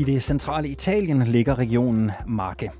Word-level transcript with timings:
I 0.00 0.04
det 0.04 0.22
centrale 0.22 0.68
Italien 0.68 1.22
ligger 1.22 1.58
regionen 1.58 2.10
Marke. 2.26 2.70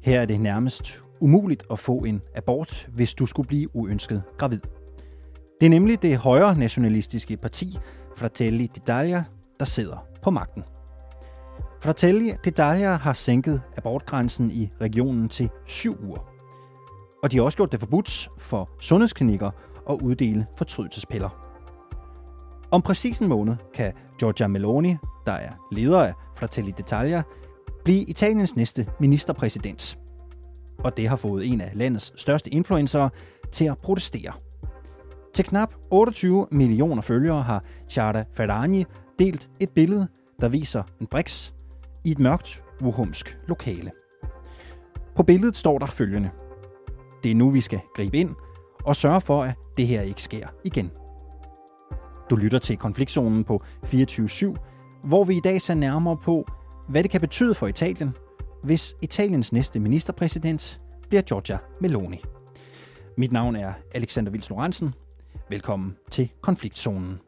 Her 0.00 0.20
er 0.20 0.26
det 0.26 0.40
nærmest 0.40 1.02
umuligt 1.20 1.62
at 1.70 1.78
få 1.78 1.96
en 1.96 2.22
abort, 2.34 2.88
hvis 2.94 3.14
du 3.14 3.26
skulle 3.26 3.48
blive 3.48 3.76
uønsket 3.76 4.22
gravid. 4.38 4.60
Det 5.60 5.66
er 5.66 5.70
nemlig 5.70 6.02
det 6.02 6.16
højre 6.16 6.58
nationalistiske 6.58 7.36
parti 7.36 7.78
Fratelli 8.16 8.70
d'Italia, 8.78 9.22
der 9.58 9.64
sidder 9.64 10.06
på 10.22 10.30
magten. 10.30 10.64
Fratelli 11.82 12.30
d'Italia 12.30 12.96
har 13.02 13.12
sænket 13.12 13.62
abortgrænsen 13.76 14.50
i 14.50 14.70
regionen 14.80 15.28
til 15.28 15.50
syv 15.66 16.04
uger. 16.04 16.28
Og 17.22 17.32
de 17.32 17.36
har 17.36 17.44
også 17.44 17.56
gjort 17.56 17.72
det 17.72 17.80
forbudt 17.80 18.28
for 18.38 18.70
sundhedsklinikker 18.80 19.50
at 19.90 20.02
uddele 20.02 20.46
fortrydelsespiller. 20.56 21.48
Om 22.70 22.82
præcis 22.82 23.18
en 23.18 23.28
måned 23.28 23.56
kan 23.74 23.92
Giorgia 24.18 24.46
Meloni, 24.46 24.96
der 25.26 25.32
er 25.32 25.50
leder 25.72 26.00
af 26.00 26.12
Fratelli 26.36 26.74
d'Italia, 26.80 27.22
blive 27.84 28.02
Italiens 28.02 28.56
næste 28.56 28.86
ministerpræsident. 29.00 29.98
Og 30.78 30.96
det 30.96 31.08
har 31.08 31.16
fået 31.16 31.46
en 31.46 31.60
af 31.60 31.70
landets 31.74 32.12
største 32.16 32.50
influencer 32.50 33.08
til 33.52 33.64
at 33.64 33.78
protestere. 33.78 34.32
Til 35.34 35.44
knap 35.44 35.74
28 35.90 36.46
millioner 36.52 37.02
følgere 37.02 37.42
har 37.42 37.64
Chiara 37.88 38.24
Ferragni 38.34 38.84
delt 39.18 39.50
et 39.60 39.70
billede, 39.70 40.08
der 40.40 40.48
viser 40.48 40.82
en 41.00 41.06
briks 41.06 41.54
i 42.04 42.10
et 42.10 42.18
mørkt, 42.18 42.62
wuhumsk 42.82 43.38
lokale. 43.48 43.90
På 45.16 45.22
billedet 45.22 45.56
står 45.56 45.78
der 45.78 45.86
følgende. 45.86 46.30
Det 47.22 47.30
er 47.30 47.34
nu, 47.34 47.50
vi 47.50 47.60
skal 47.60 47.80
gribe 47.94 48.16
ind 48.16 48.34
og 48.84 48.96
sørge 48.96 49.20
for, 49.20 49.42
at 49.42 49.54
det 49.76 49.86
her 49.86 50.02
ikke 50.02 50.22
sker 50.22 50.46
igen. 50.64 50.90
Du 52.30 52.36
lytter 52.36 52.58
til 52.58 52.76
konfliktzonen 52.76 53.44
på 53.44 53.60
24-7, 53.84 54.54
hvor 55.04 55.24
vi 55.24 55.36
i 55.36 55.40
dag 55.44 55.60
ser 55.60 55.74
nærmere 55.74 56.16
på, 56.16 56.46
hvad 56.88 57.02
det 57.02 57.10
kan 57.10 57.20
betyde 57.20 57.54
for 57.54 57.66
Italien, 57.66 58.14
hvis 58.62 58.94
Italiens 59.02 59.52
næste 59.52 59.80
ministerpræsident 59.80 60.78
bliver 61.08 61.22
Giorgia 61.22 61.58
Meloni. 61.80 62.20
Mit 63.16 63.32
navn 63.32 63.56
er 63.56 63.72
Alexander 63.94 64.30
Vils 64.32 64.50
Lorentzen. 64.50 64.94
Velkommen 65.50 65.96
til 66.10 66.28
konfliktzonen. 66.40 67.18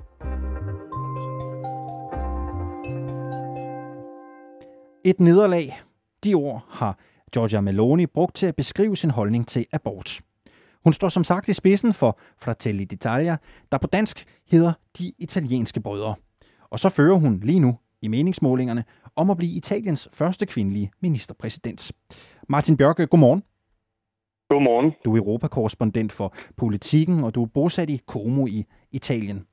Et 5.04 5.20
nederlag. 5.20 5.80
De 6.24 6.34
ord 6.34 6.64
har 6.68 6.98
Giorgia 7.32 7.60
Meloni 7.60 8.06
brugt 8.06 8.36
til 8.36 8.46
at 8.46 8.56
beskrive 8.56 8.96
sin 8.96 9.10
holdning 9.10 9.48
til 9.48 9.66
abort. 9.72 10.20
Hun 10.84 10.92
står 10.92 11.08
som 11.08 11.24
sagt 11.24 11.48
i 11.48 11.54
spidsen 11.54 11.94
for 11.94 12.18
Fratelli 12.38 12.86
d'Italia, 12.92 13.36
der 13.72 13.78
på 13.78 13.86
dansk 13.86 14.24
hedder 14.50 14.72
De 14.98 15.12
Italienske 15.18 15.80
Brødre. 15.80 16.14
Og 16.70 16.78
så 16.78 16.88
fører 16.88 17.14
hun 17.14 17.40
lige 17.42 17.60
nu 17.60 17.78
i 18.02 18.08
meningsmålingerne 18.08 18.84
om 19.16 19.30
at 19.30 19.36
blive 19.36 19.56
Italiens 19.56 20.08
første 20.12 20.46
kvindelige 20.46 20.90
ministerpræsident. 21.00 21.92
Martin 22.48 22.76
Bjørke, 22.76 23.06
godmorgen. 23.06 23.42
Godmorgen. 24.48 24.92
Du 25.04 25.12
er 25.14 25.18
europakorrespondent 25.18 26.12
for 26.12 26.34
politikken, 26.56 27.24
og 27.24 27.34
du 27.34 27.42
er 27.42 27.46
bosat 27.54 27.90
i 27.90 27.98
Como 28.06 28.46
i 28.46 28.64
Italien. 28.92 29.46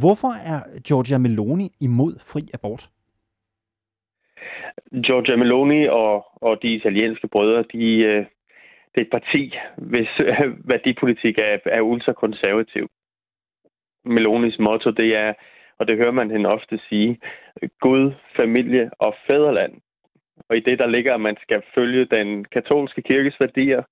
Hvorfor 0.00 0.32
er 0.52 0.80
Giorgia 0.80 1.18
Meloni 1.18 1.70
imod 1.80 2.14
fri 2.18 2.48
abort? 2.54 2.90
Giorgia 5.06 5.36
Meloni 5.36 5.86
og, 5.86 6.24
og 6.42 6.58
de 6.62 6.74
italienske 6.74 7.28
brødre, 7.28 7.64
de, 7.72 7.84
øh, 7.84 8.26
det 8.94 9.00
er 9.00 9.04
et 9.04 9.10
parti, 9.10 9.54
hvis 9.76 10.08
værdipolitik 10.72 11.38
er, 11.38 11.58
er 11.64 11.80
ultrakonservativ. 11.80 12.88
Melonis 14.04 14.58
motto, 14.58 14.90
det 14.90 15.16
er, 15.16 15.32
og 15.78 15.88
det 15.88 15.96
hører 15.96 16.10
man 16.10 16.30
hende 16.30 16.48
ofte 16.48 16.80
sige, 16.88 17.20
Gud, 17.80 18.12
familie 18.36 18.90
og 18.98 19.14
fædreland. 19.30 19.74
Og 20.48 20.56
i 20.56 20.60
det, 20.60 20.78
der 20.78 20.86
ligger, 20.86 21.14
at 21.14 21.20
man 21.20 21.36
skal 21.42 21.62
følge 21.74 22.04
den 22.04 22.44
katolske 22.44 23.02
kirkes 23.02 23.40
værdier, 23.40 23.82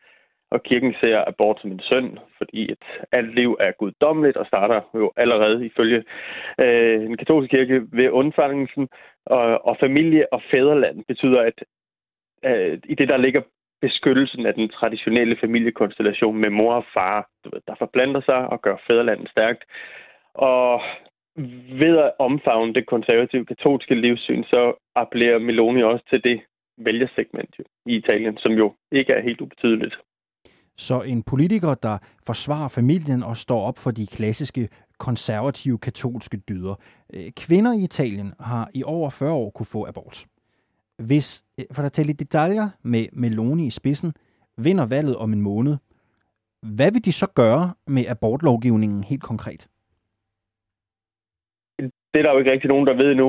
og 0.50 0.62
kirken 0.62 0.94
ser 1.02 1.24
abort 1.26 1.60
som 1.60 1.72
en 1.72 1.80
synd, 1.80 2.18
fordi 2.38 2.72
et 2.72 2.84
alt 3.12 3.34
liv 3.34 3.56
er 3.60 3.72
guddommeligt 3.72 4.36
og 4.36 4.46
starter 4.46 4.80
jo 4.94 5.12
allerede 5.16 5.66
ifølge 5.66 6.04
øh, 6.60 7.00
den 7.00 7.16
katolske 7.16 7.56
kirke 7.56 7.82
ved 7.92 8.10
undfangelsen. 8.10 8.88
Og, 9.26 9.66
og 9.66 9.76
familie 9.80 10.32
og 10.32 10.42
fædreland 10.50 11.04
betyder, 11.04 11.40
at 11.40 11.64
øh, 12.44 12.78
i 12.84 12.94
det, 12.94 13.08
der 13.08 13.16
ligger 13.16 13.42
beskyttelsen 13.80 14.46
af 14.46 14.54
den 14.54 14.68
traditionelle 14.68 15.36
familiekonstellation 15.40 16.36
med 16.40 16.50
mor 16.50 16.74
og 16.74 16.84
far, 16.94 17.28
der 17.68 17.74
forplanter 17.78 18.20
sig 18.20 18.40
og 18.52 18.62
gør 18.62 18.76
fædrelandet 18.90 19.30
stærkt. 19.30 19.62
Og 20.34 20.80
ved 21.82 21.98
at 21.98 22.12
omfavne 22.18 22.74
det 22.74 22.86
konservative 22.86 23.46
katolske 23.46 23.94
livssyn, 23.94 24.44
så 24.44 24.72
appellerer 24.94 25.38
Meloni 25.38 25.82
også 25.82 26.04
til 26.10 26.24
det 26.24 26.40
vælgersegment 26.78 27.54
i 27.86 27.96
Italien, 27.96 28.38
som 28.38 28.52
jo 28.52 28.74
ikke 28.92 29.12
er 29.12 29.22
helt 29.22 29.40
ubetydeligt. 29.40 29.94
Så 30.76 31.02
en 31.02 31.22
politiker, 31.22 31.74
der 31.74 31.98
forsvarer 32.26 32.68
familien 32.68 33.22
og 33.22 33.36
står 33.36 33.60
op 33.68 33.78
for 33.78 33.90
de 33.90 34.06
klassiske 34.06 34.68
konservative 34.98 35.78
katolske 35.78 36.36
dyder. 36.48 36.74
Øh, 37.14 37.30
kvinder 37.36 37.72
i 37.72 37.84
Italien 37.84 38.32
har 38.40 38.70
i 38.74 38.82
over 38.84 39.10
40 39.10 39.32
år 39.32 39.50
kunne 39.50 39.66
få 39.66 39.86
abort. 39.88 40.26
Hvis 41.06 41.44
øh, 41.58 41.64
for 41.72 41.82
at 41.82 41.92
tale 41.92 42.12
detaljer 42.12 42.66
med 42.82 43.04
Meloni 43.12 43.66
i 43.66 43.70
spidsen 43.70 44.12
vinder 44.58 44.86
valget 44.86 45.16
om 45.16 45.32
en 45.32 45.40
måned, 45.40 45.76
hvad 46.76 46.92
vil 46.92 47.04
de 47.04 47.12
så 47.12 47.26
gøre 47.34 47.74
med 47.86 48.04
abortlovgivningen 48.08 49.04
helt 49.04 49.22
konkret? 49.22 49.68
Det 51.78 52.18
er 52.18 52.22
der 52.22 52.32
jo 52.32 52.38
ikke 52.38 52.52
rigtig 52.52 52.68
nogen, 52.68 52.86
der 52.86 52.94
ved 52.94 53.14
nu. 53.14 53.28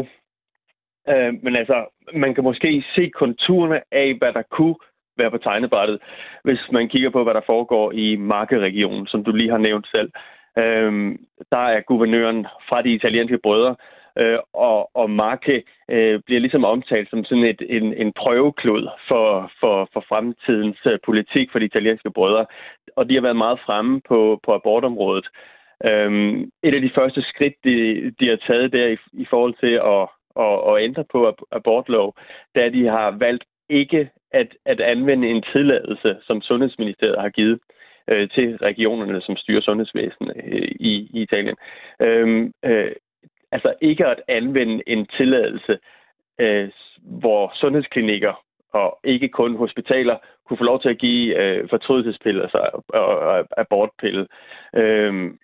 Øh, 1.09 1.33
men 1.43 1.55
altså, 1.55 1.85
man 2.13 2.35
kan 2.35 2.43
måske 2.43 2.83
se 2.95 3.09
konturerne 3.09 3.81
af, 3.91 4.15
hvad 4.17 4.33
der 4.33 4.41
kunne 4.41 4.75
være 5.17 5.31
på 5.31 5.37
tegnebrættet, 5.37 6.01
hvis 6.43 6.59
man 6.71 6.89
kigger 6.89 7.09
på, 7.09 7.23
hvad 7.23 7.33
der 7.33 7.41
foregår 7.45 7.91
i 7.91 8.15
markeregionen, 8.15 9.07
som 9.07 9.23
du 9.23 9.31
lige 9.31 9.51
har 9.51 9.57
nævnt 9.57 9.87
selv. 9.95 10.11
Øh, 10.57 11.17
der 11.51 11.65
er 11.75 11.81
guvernøren 11.81 12.45
fra 12.69 12.81
de 12.81 12.93
italienske 12.93 13.39
brødre, 13.43 13.71
øh, 13.71 14.00
øh, 14.21 14.39
og, 14.53 14.89
og 14.95 15.09
Marke 15.09 15.63
øh, 15.91 16.19
bliver 16.25 16.41
ligesom 16.41 16.65
omtalt 16.65 17.09
som 17.09 17.23
sådan 17.23 17.43
et, 17.43 17.61
en, 17.69 17.93
en 17.93 18.13
prøveklod 18.13 18.87
for, 19.07 19.51
for, 19.59 19.89
for 19.93 20.03
fremtidens 20.09 20.79
øh, 20.85 20.99
politik 21.05 21.51
for 21.51 21.59
de 21.59 21.65
italienske 21.65 22.11
brødre. 22.11 22.45
Og 22.95 23.09
de 23.09 23.15
har 23.15 23.21
været 23.21 23.43
meget 23.45 23.59
fremme 23.65 24.01
på, 24.07 24.39
på 24.45 24.53
abortområdet. 24.53 25.27
Øhm, 25.89 26.51
et 26.63 26.75
af 26.75 26.81
de 26.81 26.91
første 26.95 27.21
skridt, 27.21 27.53
de, 27.63 27.75
de 28.19 28.29
har 28.29 28.39
taget 28.49 28.73
der 28.73 28.87
i, 28.87 28.97
i 29.13 29.25
forhold 29.29 29.53
til 29.63 29.73
at, 29.93 30.03
at, 30.45 30.55
at 30.69 30.83
ændre 30.83 31.03
på 31.11 31.47
abortlov, 31.51 32.15
da 32.55 32.69
de 32.69 32.85
har 32.87 33.11
valgt 33.19 33.43
ikke 33.69 34.09
at, 34.31 34.47
at 34.65 34.81
anvende 34.81 35.27
en 35.29 35.43
tilladelse, 35.53 36.17
som 36.27 36.41
Sundhedsministeriet 36.41 37.21
har 37.21 37.29
givet 37.29 37.59
øh, 38.07 38.29
til 38.29 38.57
regionerne, 38.57 39.21
som 39.21 39.35
styrer 39.37 39.61
sundhedsvæsenet 39.61 40.35
øh, 40.45 40.71
i, 40.79 40.93
i 41.13 41.21
Italien. 41.21 41.55
Øhm, 42.05 42.53
øh, 42.65 42.91
altså 43.51 43.73
ikke 43.81 44.05
at 44.05 44.21
anvende 44.27 44.83
en 44.87 45.05
tilladelse, 45.05 45.79
øh, 46.39 46.69
hvor 47.01 47.51
sundhedsklinikker 47.55 48.43
og 48.73 48.99
ikke 49.03 49.29
kun 49.29 49.55
hospitaler 49.55 50.17
kunne 50.45 50.57
få 50.57 50.63
lov 50.63 50.81
til 50.81 50.89
at 50.89 50.97
give 50.97 51.35
øh, 51.37 51.69
fortrydelsespiller 51.69 52.41
altså, 52.41 52.83
og, 52.87 53.05
og 53.19 53.47
abortpille. 53.57 54.27
Øhm, 54.75 55.39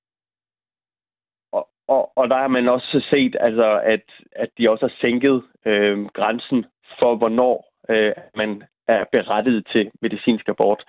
og, 1.51 1.69
og, 1.87 2.17
og 2.17 2.29
der 2.29 2.37
har 2.37 2.47
man 2.47 2.67
også 2.67 3.05
set, 3.09 3.35
altså, 3.39 3.81
at, 3.83 4.03
at 4.31 4.49
de 4.57 4.69
også 4.69 4.85
har 4.85 4.95
sænket 5.01 5.43
øh, 5.65 6.05
grænsen 6.05 6.65
for, 6.99 7.15
hvornår 7.15 7.73
øh, 7.89 8.13
man 8.35 8.63
er 8.87 9.03
berettiget 9.11 9.67
til 9.71 9.91
medicinsk 10.01 10.49
abort. 10.49 10.83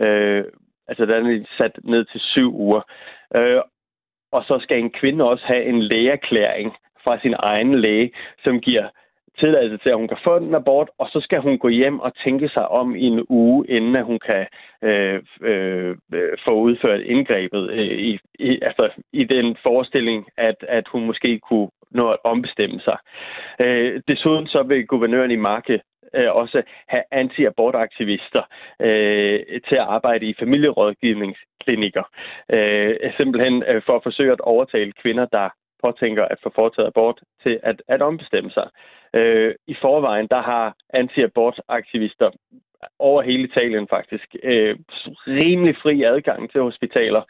Øh, 0.00 0.44
altså, 0.88 1.06
der 1.06 1.16
er 1.16 1.44
sat 1.58 1.78
ned 1.84 2.04
til 2.04 2.20
syv 2.20 2.54
uger. 2.54 2.82
Øh, 3.36 3.60
og 4.36 4.42
så 4.48 4.58
skal 4.62 4.78
en 4.78 4.90
kvinde 5.00 5.30
også 5.32 5.44
have 5.46 5.64
en 5.64 5.82
lægeerklæring 5.82 6.72
fra 7.04 7.18
sin 7.22 7.34
egen 7.38 7.80
læge, 7.80 8.10
som 8.44 8.60
giver 8.60 8.86
tilladelse 9.40 9.78
til, 9.78 9.90
at 9.90 9.96
hun 9.96 10.08
kan 10.08 10.24
få 10.24 10.36
en 10.36 10.54
abort, 10.54 10.90
og 10.98 11.06
så 11.12 11.20
skal 11.20 11.40
hun 11.40 11.58
gå 11.58 11.68
hjem 11.68 12.00
og 12.00 12.12
tænke 12.24 12.48
sig 12.48 12.68
om 12.68 12.96
i 12.96 13.06
en 13.06 13.26
uge, 13.28 13.66
inden 13.68 13.96
at 13.96 14.04
hun 14.04 14.18
kan 14.30 14.46
øh, 14.82 15.22
øh, 15.42 15.96
øh, 16.14 16.32
få 16.46 16.52
udført 16.66 17.00
indgrebet 17.00 17.70
øh, 17.70 17.98
i, 18.10 18.18
i, 18.38 18.50
altså, 18.68 18.90
i 19.12 19.24
den 19.24 19.56
forestilling, 19.62 20.26
at, 20.36 20.56
at 20.68 20.84
hun 20.92 21.06
måske 21.06 21.38
kunne 21.38 21.68
nå 21.90 22.10
at 22.10 22.16
ombestemme 22.24 22.80
sig. 22.80 22.98
Øh, 23.64 24.00
desuden 24.08 24.46
så 24.46 24.62
vil 24.62 24.86
guvernøren 24.86 25.30
i 25.30 25.36
Marke 25.36 25.80
øh, 26.14 26.30
også 26.34 26.62
have 26.88 27.04
anti-abortaktivister 27.10 28.44
øh, 28.80 29.40
til 29.68 29.76
at 29.82 29.88
arbejde 29.96 30.26
i 30.26 30.34
familierådgivningsklinikker. 30.38 32.04
Øh, 32.52 33.12
simpelthen 33.16 33.62
øh, 33.70 33.82
for 33.86 33.96
at 33.96 34.02
forsøge 34.02 34.32
at 34.32 34.40
overtale 34.40 34.92
kvinder, 34.92 35.26
der 35.26 35.48
påtænker 35.84 36.24
at 36.24 36.38
få 36.42 36.50
foretaget 36.54 36.86
abort, 36.86 37.20
til 37.42 37.60
at, 37.62 37.82
at 37.88 38.02
ombestemme 38.02 38.50
sig. 38.50 38.68
Øh, 39.14 39.54
I 39.66 39.74
forvejen, 39.80 40.28
der 40.34 40.42
har 40.42 40.74
anti-abortaktivister 41.00 42.30
over 42.98 43.22
hele 43.22 43.44
Italien 43.44 43.86
faktisk 43.90 44.28
øh, 44.42 44.76
rimelig 45.26 45.76
fri 45.82 46.02
adgang 46.02 46.50
til 46.50 46.60
hospitaler. 46.60 47.22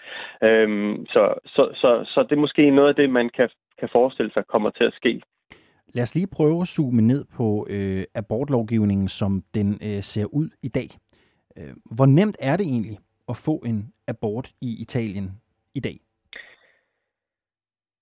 Øh, 0.49 0.69
så, 1.15 1.35
så, 1.47 1.63
så, 1.75 1.91
så 2.13 2.23
det 2.23 2.33
er 2.33 2.47
måske 2.47 2.71
noget 2.71 2.89
af 2.89 2.95
det, 2.95 3.11
man 3.11 3.29
kan, 3.29 3.49
kan 3.79 3.89
forestille 3.93 4.33
sig 4.33 4.45
kommer 4.47 4.71
til 4.71 4.85
at 4.85 4.95
ske. 4.95 5.21
Lad 5.95 6.03
os 6.03 6.15
lige 6.15 6.27
prøve 6.27 6.61
at 6.61 6.69
zoome 6.69 7.03
ned 7.03 7.25
på 7.37 7.67
øh, 7.71 8.05
abortlovgivningen, 8.15 9.09
som 9.09 9.43
den 9.55 9.69
øh, 9.83 10.03
ser 10.03 10.25
ud 10.25 10.49
i 10.63 10.69
dag. 10.69 10.89
Øh, 11.59 11.75
hvor 11.97 12.07
nemt 12.07 12.37
er 12.41 12.57
det 12.57 12.67
egentlig 12.67 12.99
at 13.29 13.37
få 13.37 13.57
en 13.67 13.93
abort 14.09 14.53
i 14.61 14.83
Italien 14.83 15.31
i 15.75 15.81
dag? 15.81 15.99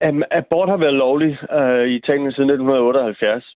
Um, 0.09 0.23
abort 0.31 0.69
har 0.69 0.77
været 0.77 0.95
lovlig 0.95 1.39
uh, 1.55 1.57
øh, 1.57 1.87
i 1.89 1.97
Italien 1.97 2.33
siden 2.33 2.51
1978, 2.51 3.55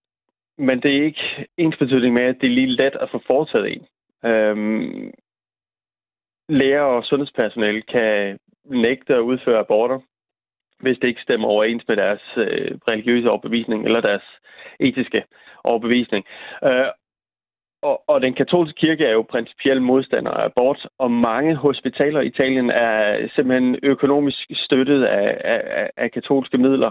men 0.59 0.83
det 0.83 0.97
er 0.97 1.05
ikke 1.05 1.47
ens 1.57 1.77
betydning 1.79 2.15
med, 2.15 2.23
at 2.23 2.37
det 2.41 2.47
er 2.47 2.55
lige 2.55 2.77
let 2.83 2.97
at 3.01 3.09
få 3.13 3.21
foretaget 3.27 3.73
en. 3.73 3.83
Um, 4.31 5.13
læger 6.49 6.81
og 6.81 7.05
sundhedspersonale 7.05 7.83
kan 7.83 8.39
nægte 8.65 9.15
at 9.15 9.21
udføre 9.21 9.59
aborter, 9.59 10.01
hvis 10.81 10.99
det 10.99 11.09
ikke 11.09 11.23
stemmer 11.23 11.49
overens 11.49 11.85
med 11.89 11.97
deres 11.97 12.23
øh, 12.37 12.79
religiøse 12.91 13.31
overbevisning 13.31 13.85
eller 13.85 14.01
deres 14.01 14.25
etiske 14.81 15.25
overbevisning. 15.65 16.25
Øh, 16.65 16.87
og, 17.83 18.03
og 18.07 18.21
den 18.21 18.35
katolske 18.35 18.81
kirke 18.81 19.05
er 19.05 19.13
jo 19.13 19.23
principielt 19.23 19.83
modstander 19.83 20.31
af 20.31 20.45
abort, 20.45 20.89
og 20.99 21.11
mange 21.11 21.55
hospitaler 21.57 22.21
i 22.21 22.27
Italien 22.27 22.71
er 22.71 23.29
simpelthen 23.35 23.77
økonomisk 23.83 24.39
støttet 24.53 25.05
af, 25.05 25.41
af, 25.45 25.91
af 25.97 26.11
katolske 26.13 26.59
midler. 26.59 26.91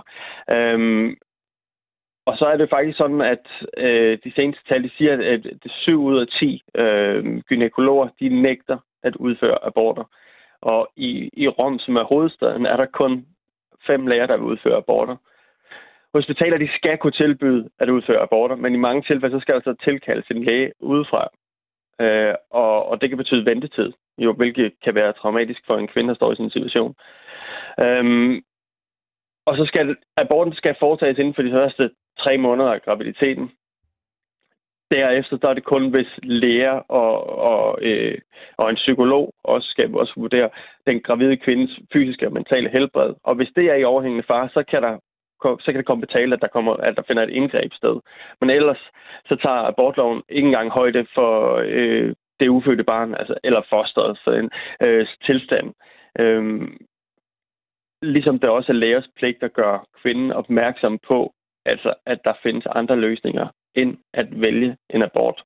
Øhm, 0.51 1.15
og 2.25 2.37
så 2.37 2.45
er 2.45 2.57
det 2.57 2.69
faktisk 2.69 2.97
sådan, 2.97 3.21
at 3.21 3.45
øh, 3.77 4.17
de 4.23 4.31
seneste 4.35 4.63
tal 4.69 4.83
de 4.83 4.89
siger, 4.97 5.13
at 5.13 5.43
det 5.43 5.71
7 5.71 6.03
ud 6.03 6.19
af 6.19 6.27
10 6.27 6.61
øh, 6.75 7.41
gynækologer 7.49 8.07
de 8.19 8.29
nægter 8.41 8.77
at 9.03 9.15
udføre 9.15 9.65
aborter. 9.65 10.03
Og 10.61 10.87
i, 10.95 11.29
i 11.33 11.47
Rom, 11.47 11.79
som 11.79 11.95
er 11.95 12.03
hovedstaden, 12.03 12.65
er 12.65 12.77
der 12.77 12.85
kun 12.85 13.25
fem 13.87 14.07
læger, 14.07 14.25
der 14.27 14.37
vil 14.37 14.45
udføre 14.45 14.77
aborter. 14.77 15.15
Hospitaler 16.13 16.57
de 16.57 16.69
skal 16.75 16.97
kunne 16.97 17.19
tilbyde 17.23 17.69
at 17.79 17.89
udføre 17.89 18.21
aborter, 18.21 18.55
men 18.55 18.73
i 18.73 18.77
mange 18.87 19.01
tilfælde 19.01 19.35
så 19.35 19.39
skal 19.41 19.55
der 19.55 19.61
så 19.61 19.75
tilkaldes 19.83 20.27
en 20.31 20.43
læge 20.43 20.71
udefra. 20.79 21.29
Øh, 22.01 22.33
og, 22.51 22.89
og 22.89 23.01
det 23.01 23.09
kan 23.09 23.17
betyde 23.17 23.45
ventetid, 23.45 23.91
jo, 24.17 24.33
hvilket 24.33 24.73
kan 24.83 24.95
være 24.95 25.13
traumatisk 25.13 25.61
for 25.67 25.77
en 25.77 25.87
kvinde, 25.87 26.09
der 26.09 26.15
står 26.15 26.31
i 26.31 26.35
sådan 26.35 26.45
en 26.45 26.57
situation. 26.57 26.95
Øhm, 27.79 28.41
og 29.45 29.57
så 29.57 29.65
skal 29.65 29.95
aborten 30.17 30.53
skal 30.53 30.75
foretages 30.79 31.17
inden 31.17 31.35
for 31.35 31.41
de 31.41 31.51
første 31.51 31.89
tre 32.19 32.37
måneder 32.37 32.71
af 32.71 32.81
graviditeten. 32.81 33.51
Derefter 34.91 35.37
der 35.37 35.49
er 35.49 35.53
det 35.53 35.63
kun, 35.63 35.89
hvis 35.89 36.07
læger 36.23 36.71
og, 36.71 37.39
og, 37.51 37.79
øh, 37.81 38.17
og 38.57 38.69
en 38.69 38.75
psykolog 38.75 39.33
også 39.43 39.67
skal 39.69 39.95
også 39.95 40.13
vurdere 40.17 40.49
den 40.87 41.01
gravide 41.01 41.37
kvindes 41.37 41.79
fysiske 41.93 42.27
og 42.27 42.33
mentale 42.33 42.69
helbred. 42.69 43.13
Og 43.23 43.35
hvis 43.35 43.51
det 43.55 43.65
er 43.65 43.75
i 43.75 43.83
overhængende 43.83 44.27
far, 44.27 44.47
så 44.47 44.63
kan 44.71 44.81
der 44.81 44.97
så 45.43 45.65
kan 45.71 45.75
det 45.75 45.85
komme 45.85 46.01
betale, 46.01 46.33
at 46.35 46.41
der, 46.41 46.47
kommer, 46.47 46.73
at 46.73 46.95
der 46.97 47.03
finder 47.07 47.23
et 47.23 47.29
indgreb 47.29 47.73
sted. 47.73 47.95
Men 48.41 48.49
ellers 48.49 48.91
så 49.25 49.35
tager 49.43 49.67
abortloven 49.67 50.21
ikke 50.29 50.45
engang 50.45 50.69
højde 50.69 51.05
for 51.15 51.61
øh, 51.65 52.15
det 52.39 52.47
ufødte 52.47 52.83
barn, 52.83 53.15
altså, 53.15 53.35
eller 53.43 53.61
fosteret, 53.69 54.17
en 54.27 54.49
øh, 54.81 55.07
tilstand. 55.25 55.73
Øhm, 56.19 56.77
ligesom 58.01 58.39
det 58.39 58.49
også 58.49 58.71
er 58.71 58.75
lægers 58.75 59.07
pligt 59.15 59.43
at 59.43 59.53
gøre 59.53 59.79
kvinden 60.01 60.31
opmærksom 60.31 60.99
på, 61.07 61.33
altså, 61.65 61.93
at 62.05 62.19
der 62.23 62.33
findes 62.43 62.65
andre 62.65 62.95
løsninger 62.95 63.47
end 63.75 63.97
at 64.13 64.41
vælge 64.41 64.77
en 64.89 65.03
abort. 65.03 65.43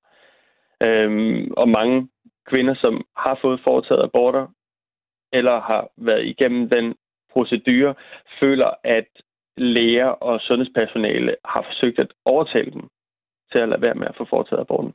Øhm, 0.83 1.51
og 1.57 1.69
mange 1.69 2.09
kvinder, 2.49 2.75
som 2.75 3.05
har 3.17 3.39
fået 3.41 3.61
foretaget 3.63 4.03
aborter, 4.03 4.47
eller 5.33 5.61
har 5.61 5.89
været 5.97 6.25
igennem 6.25 6.69
den 6.69 6.95
procedure, 7.33 7.95
føler, 8.39 8.71
at 8.83 9.07
læger 9.57 10.05
og 10.05 10.39
sundhedspersonale 10.39 11.35
har 11.45 11.61
forsøgt 11.61 11.99
at 11.99 12.13
overtale 12.25 12.71
dem 12.71 12.87
til 13.51 13.59
at 13.59 13.69
lade 13.69 13.81
være 13.81 13.95
med 13.95 14.07
at 14.07 14.15
få 14.17 14.25
foretaget 14.29 14.61
aborten. 14.61 14.93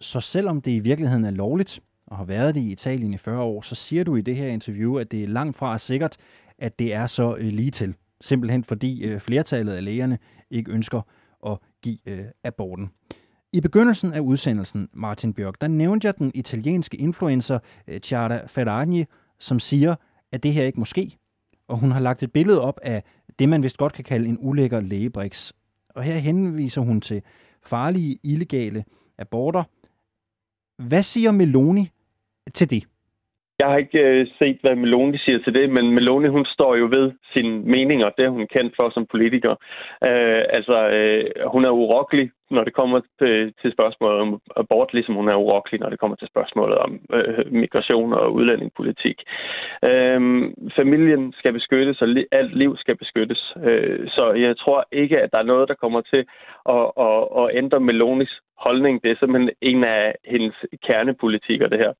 Så 0.00 0.20
selvom 0.20 0.60
det 0.60 0.70
i 0.70 0.80
virkeligheden 0.80 1.24
er 1.24 1.30
lovligt, 1.30 1.80
og 2.06 2.16
har 2.16 2.24
været 2.24 2.54
det 2.54 2.60
i 2.60 2.72
Italien 2.72 3.14
i 3.14 3.18
40 3.18 3.42
år, 3.42 3.60
så 3.60 3.74
siger 3.74 4.04
du 4.04 4.16
i 4.16 4.20
det 4.20 4.36
her 4.36 4.48
interview, 4.48 4.98
at 4.98 5.12
det 5.12 5.24
er 5.24 5.28
langt 5.28 5.56
fra 5.58 5.78
sikkert, 5.78 6.16
at 6.58 6.78
det 6.78 6.94
er 6.94 7.06
så 7.06 7.36
øh, 7.36 7.46
lige 7.46 7.70
til. 7.70 7.94
Simpelthen 8.20 8.64
fordi 8.64 9.04
øh, 9.04 9.20
flertallet 9.20 9.72
af 9.72 9.84
lægerne 9.84 10.18
ikke 10.50 10.72
ønsker 10.72 11.02
at 11.46 11.58
give 11.82 11.98
øh, 12.06 12.24
aborten. 12.44 12.90
I 13.52 13.60
begyndelsen 13.60 14.12
af 14.12 14.20
udsendelsen, 14.20 14.88
Martin 14.92 15.34
Bjørk, 15.34 15.60
der 15.60 15.68
nævnte 15.68 16.06
jeg 16.06 16.18
den 16.18 16.32
italienske 16.34 16.96
influencer 16.96 17.58
øh, 17.88 18.00
Chiara 18.00 18.46
Ferragni, 18.46 19.04
som 19.38 19.60
siger, 19.60 19.94
at 20.32 20.42
det 20.42 20.52
her 20.52 20.64
ikke 20.64 20.78
må 20.78 20.84
ske. 20.84 21.18
Og 21.68 21.78
hun 21.78 21.92
har 21.92 22.00
lagt 22.00 22.22
et 22.22 22.32
billede 22.32 22.60
op 22.60 22.80
af 22.82 23.02
det, 23.38 23.48
man 23.48 23.62
vist 23.62 23.76
godt 23.76 23.92
kan 23.92 24.04
kalde 24.04 24.28
en 24.28 24.38
ulækker 24.40 24.80
lægebriks. 24.80 25.52
Og 25.88 26.02
her 26.02 26.14
henviser 26.14 26.80
hun 26.80 27.00
til 27.00 27.22
farlige, 27.62 28.18
illegale 28.22 28.84
aborter. 29.18 29.64
Hvad 30.82 31.02
siger 31.02 31.32
Meloni 31.32 31.90
til 32.54 32.70
det? 32.70 32.84
Jeg 33.60 33.68
har 33.68 33.76
ikke 33.76 33.98
øh, 33.98 34.26
set, 34.38 34.58
hvad 34.60 34.76
Meloni 34.76 35.18
siger 35.18 35.38
til 35.38 35.54
det, 35.54 35.70
men 35.70 35.94
Meloni 35.94 36.28
hun 36.28 36.44
står 36.44 36.76
jo 36.76 36.86
ved 36.96 37.12
sine 37.32 37.60
meninger. 37.74 38.10
Det 38.16 38.24
er 38.24 38.28
hun 38.28 38.46
kendt 38.46 38.76
for 38.76 38.90
som 38.90 39.06
politiker. 39.06 39.54
Øh, 40.08 40.42
altså, 40.56 40.88
øh, 40.88 41.24
hun 41.52 41.64
er 41.64 41.70
urokkelig, 41.70 42.30
når 42.50 42.64
det 42.64 42.74
kommer 42.74 43.00
til, 43.18 43.54
til 43.62 43.72
spørgsmålet 43.72 44.20
om 44.20 44.40
abort, 44.56 44.92
ligesom 44.92 45.14
hun 45.14 45.28
er 45.28 45.34
urokkelig, 45.34 45.80
når 45.80 45.88
det 45.90 45.98
kommer 45.98 46.16
til 46.16 46.28
spørgsmålet 46.28 46.78
om 46.78 47.00
øh, 47.12 47.52
migration 47.52 48.12
og 48.12 48.32
udlændingepolitik. 48.34 49.22
Øh, 49.84 50.20
familien 50.76 51.32
skal 51.38 51.52
beskyttes, 51.52 52.02
og 52.02 52.08
li- 52.08 52.28
alt 52.32 52.56
liv 52.56 52.76
skal 52.76 52.96
beskyttes. 52.96 53.54
Øh, 53.64 54.08
så 54.08 54.32
jeg 54.32 54.56
tror 54.56 54.84
ikke, 54.92 55.20
at 55.20 55.32
der 55.32 55.38
er 55.38 55.50
noget, 55.52 55.68
der 55.68 55.74
kommer 55.74 56.00
til 56.00 56.22
at, 56.68 56.86
at, 57.06 57.20
at 57.40 57.56
ændre 57.60 57.80
Melonis 57.80 58.40
holdning. 58.58 59.02
Det 59.02 59.10
er 59.10 59.16
simpelthen 59.18 59.50
en 59.62 59.84
af 59.84 60.14
hendes 60.24 60.56
kernepolitikker, 60.86 61.66
det 61.66 61.78
her. 61.78 61.92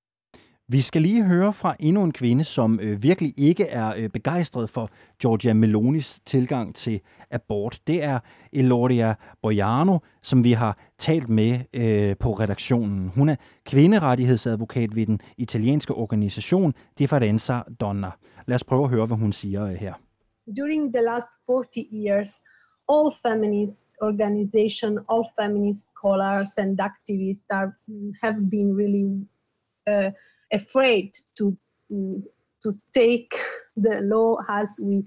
Vi 0.69 0.81
skal 0.81 1.03
lige 1.03 1.25
høre 1.25 1.53
fra 1.53 1.77
endnu 1.81 2.05
en 2.05 2.13
kvinde, 2.13 2.45
som 2.45 2.81
øh, 2.83 3.03
virkelig 3.03 3.35
ikke 3.37 3.65
er 3.65 3.95
øh, 3.97 4.09
begejstret 4.11 4.71
for 4.71 4.91
Giorgia 5.21 5.53
Melonis 5.53 6.21
tilgang 6.27 6.75
til 6.75 7.01
abort. 7.31 7.81
Det 7.87 8.05
er 8.05 8.19
Eloria 8.53 9.15
Boiano, 9.43 9.99
som 10.23 10.45
vi 10.45 10.53
har 10.53 10.79
talt 10.99 11.29
med 11.29 11.59
øh, 11.75 12.17
på 12.17 12.33
redaktionen. 12.33 13.09
Hun 13.09 13.29
er 13.29 13.37
kvinderettighedsadvokat 13.67 14.97
ved 14.97 15.07
den 15.07 15.21
italienske 15.39 15.95
organisation 15.95 16.75
Differenza 16.99 17.61
Donna. 17.81 18.11
Lad 18.47 18.55
os 18.55 18.65
prøve 18.65 18.85
at 18.85 18.91
høre, 18.91 19.07
hvad 19.07 19.17
hun 19.17 19.33
siger 19.33 19.65
øh, 19.65 19.75
her. 19.75 19.95
During 20.57 20.95
the 20.95 21.03
last 21.03 21.29
40 21.47 21.89
years, 21.93 22.43
all 22.89 23.11
feminist 23.23 23.89
organizations, 24.01 25.01
all 25.09 25.25
feminist 25.41 25.83
scholars 25.91 26.59
and 26.59 26.81
activists 26.81 27.47
are, 27.51 27.73
mm, 27.87 28.13
have 28.23 28.37
been 28.51 28.77
really 28.77 29.27
uh, 29.87 30.11
afraid 30.53 31.13
to 31.37 31.57
um, 31.93 32.25
to 32.63 32.77
take 32.93 33.35
the 33.77 34.01
law 34.03 34.39
as 34.49 34.81
we 34.83 35.05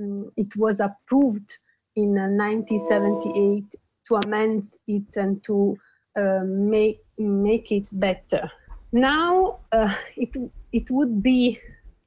um, 0.00 0.30
it 0.36 0.54
was 0.56 0.80
approved 0.80 1.50
in 1.96 2.16
uh, 2.16 2.28
1978 2.28 3.64
to 4.06 4.20
amend 4.24 4.64
it 4.86 5.16
and 5.16 5.42
to 5.44 5.76
uh, 6.16 6.42
make 6.44 7.00
make 7.18 7.72
it 7.72 7.88
better. 7.92 8.50
Now 8.92 9.60
uh, 9.72 9.94
it 10.16 10.36
it 10.72 10.90
would 10.90 11.22
be 11.22 11.60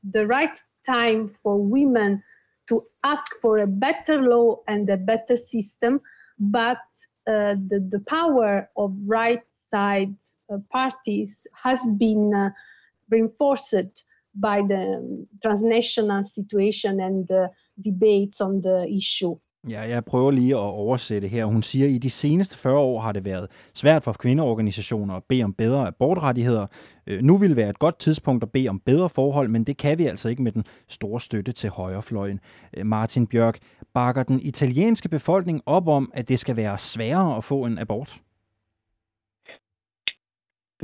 the 0.04 0.28
right 0.28 0.58
time 0.86 1.28
for 1.28 1.62
women 1.62 2.22
to 2.68 2.84
ask 3.04 3.36
for 3.42 3.58
a 3.58 3.68
better 3.68 4.22
law 4.22 4.58
and 4.68 4.90
a 4.90 4.98
better 4.98 5.36
system, 5.36 6.02
but 6.40 6.82
uh, 7.26 7.56
the, 7.68 7.86
the 7.90 8.00
power 8.08 8.70
of 8.76 8.94
right 9.06 9.44
side 9.50 10.16
uh, 10.52 10.58
parties 10.72 11.48
has 11.64 11.80
been 11.98 12.34
uh, 12.34 12.50
reinforced 13.10 14.06
by 14.36 14.62
the 14.62 15.26
transnational 15.42 16.24
situation 16.24 17.00
and 17.00 17.28
the 17.28 17.50
debates 17.80 18.42
on 18.42 18.62
the 18.62 18.88
issue. 18.90 19.38
Ja, 19.70 19.82
jeg 19.82 20.06
prøver 20.06 20.32
lige 20.32 20.54
at 20.54 20.60
oversætte 20.60 21.28
her. 21.28 21.46
Hun 21.46 21.64
siger, 21.64 21.86
at 21.86 21.92
i 21.92 21.98
de 21.98 22.10
seneste 22.10 22.58
40 22.58 22.78
år 22.78 23.02
har 23.02 23.12
det 23.12 23.26
været 23.26 23.48
svært 23.74 24.04
for 24.04 24.14
kvindeorganisationer 24.14 25.16
at 25.16 25.24
bede 25.30 25.44
om 25.44 25.54
bedre 25.54 25.88
abortrettigheder. 25.88 26.68
Øh, 27.08 27.22
nu 27.22 27.38
vil 27.38 27.56
være 27.56 27.70
et 27.70 27.80
godt 27.80 28.00
tidspunkt 28.00 28.44
at 28.44 28.52
bede 28.52 28.70
om 28.70 28.80
bedre 28.80 29.10
forhold, 29.10 29.50
men 29.50 29.64
det 29.64 29.78
kan 29.78 29.98
vi 29.98 30.06
altså 30.06 30.30
ikke 30.30 30.44
med 30.44 30.52
den 30.52 30.64
store 30.88 31.20
støtte 31.20 31.52
til 31.52 31.70
højrefløjen. 31.70 32.40
Øh, 32.78 32.86
Martin 32.86 33.28
Bjørk, 33.28 33.60
bakker 33.94 34.24
den 34.24 34.42
italienske 34.42 35.10
befolkning 35.10 35.62
op 35.66 35.88
om, 35.88 36.12
at 36.14 36.30
det 36.30 36.40
skal 36.40 36.56
være 36.56 36.78
sværere 36.78 37.38
at 37.38 37.44
få 37.44 37.66
en 37.66 37.78
abort? 37.78 38.20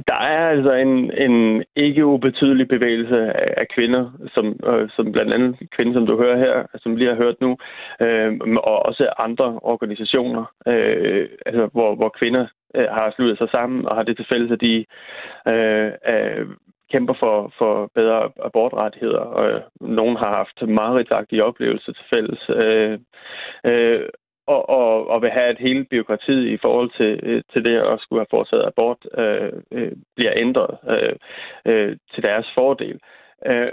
Der 0.07 0.19
er 0.19 0.49
altså 0.49 0.73
en, 0.73 1.11
en 1.11 1.63
ikke 1.75 2.05
ubetydelig 2.05 2.67
bevægelse 2.67 3.17
af, 3.21 3.47
af 3.57 3.67
kvinder, 3.77 4.11
som, 4.35 4.59
øh, 4.65 4.89
som 4.95 5.11
blandt 5.11 5.33
andet 5.33 5.69
kvinder, 5.75 5.93
som 5.93 6.05
du 6.05 6.17
hører 6.17 6.37
her, 6.37 6.65
som 6.75 6.95
lige 6.95 7.09
har 7.09 7.23
hørt 7.23 7.41
nu, 7.41 7.57
øh, 8.01 8.39
og 8.69 8.85
også 8.85 9.09
andre 9.17 9.59
organisationer, 9.61 10.45
øh, 10.67 11.29
altså, 11.45 11.69
hvor, 11.73 11.95
hvor 11.95 12.09
kvinder 12.19 12.45
øh, 12.75 12.87
har 12.91 13.13
sluttet 13.15 13.37
sig 13.37 13.49
sammen 13.51 13.85
og 13.85 13.95
har 13.95 14.03
det 14.03 14.17
til 14.17 14.25
fælles, 14.29 14.51
at 14.51 14.61
de 14.61 14.85
øh, 15.47 15.91
øh, 16.13 16.45
kæmper 16.91 17.13
for, 17.19 17.53
for 17.57 17.91
bedre 17.95 18.29
abortrettigheder, 18.45 19.19
og 19.19 19.49
øh, 19.51 19.61
nogen 19.81 20.17
har 20.17 20.31
haft 20.35 20.69
meget 20.69 20.95
oplevelser 21.43 21.91
til 21.93 22.05
fælles. 22.13 22.41
Øh, 22.63 22.99
øh, 23.65 24.01
og, 24.53 24.69
og, 24.69 25.07
og 25.07 25.21
vil 25.21 25.31
have, 25.37 25.49
at 25.53 25.59
hele 25.59 25.83
byråkratiet 25.91 26.45
i 26.47 26.57
forhold 26.61 26.89
til, 26.99 27.19
øh, 27.23 27.43
til 27.53 27.63
det 27.65 27.75
at 27.91 27.99
skulle 28.01 28.19
have 28.19 28.33
foretaget 28.35 28.65
abort 28.67 29.01
øh, 29.17 29.51
øh, 29.71 29.91
bliver 30.15 30.33
ændret 30.39 30.71
øh, 30.93 31.15
øh, 31.65 31.97
til 32.13 32.23
deres 32.23 32.47
fordel. 32.57 32.99
Øh, 33.45 33.71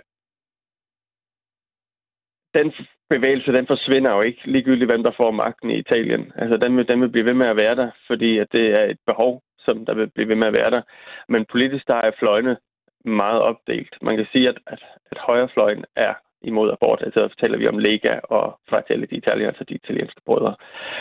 den 2.54 2.72
bevægelse, 3.10 3.52
den 3.52 3.66
forsvinder 3.66 4.10
jo 4.14 4.20
ikke 4.20 4.42
ligegyldigt, 4.44 4.90
hvem 4.90 5.02
der 5.02 5.12
får 5.16 5.30
magten 5.30 5.70
i 5.70 5.78
Italien. 5.78 6.32
Altså, 6.36 6.56
den 6.56 6.76
vil, 6.76 6.88
den 6.88 7.00
vil 7.00 7.08
blive 7.08 7.26
ved 7.26 7.34
med 7.34 7.46
at 7.46 7.56
være 7.56 7.74
der, 7.74 7.90
fordi 8.06 8.38
at 8.38 8.48
det 8.52 8.66
er 8.78 8.84
et 8.84 8.98
behov, 9.06 9.42
som 9.58 9.86
der 9.86 9.94
vil 9.94 10.10
blive 10.10 10.28
ved 10.28 10.36
med 10.36 10.46
at 10.46 10.56
være 10.58 10.70
der. 10.70 10.82
Men 11.28 11.46
politisk, 11.52 11.88
der 11.88 11.94
er 11.94 12.10
fløjene 12.18 12.56
meget 13.04 13.40
opdelt. 13.40 13.94
Man 14.02 14.16
kan 14.16 14.26
sige, 14.32 14.48
at, 14.48 14.58
at, 14.66 14.82
at 15.10 15.18
højrefløjen 15.18 15.84
er 15.96 16.14
imod 16.46 16.68
abort. 16.72 17.02
Altså 17.02 17.34
taler 17.42 17.58
vi 17.58 17.66
om 17.68 17.78
Lega 17.78 18.14
og 18.22 18.58
Fratelli 18.70 19.06
d'Italia, 19.12 19.46
altså 19.50 19.64
de 19.64 19.74
italienske 19.74 20.20
brødre. 20.26 20.54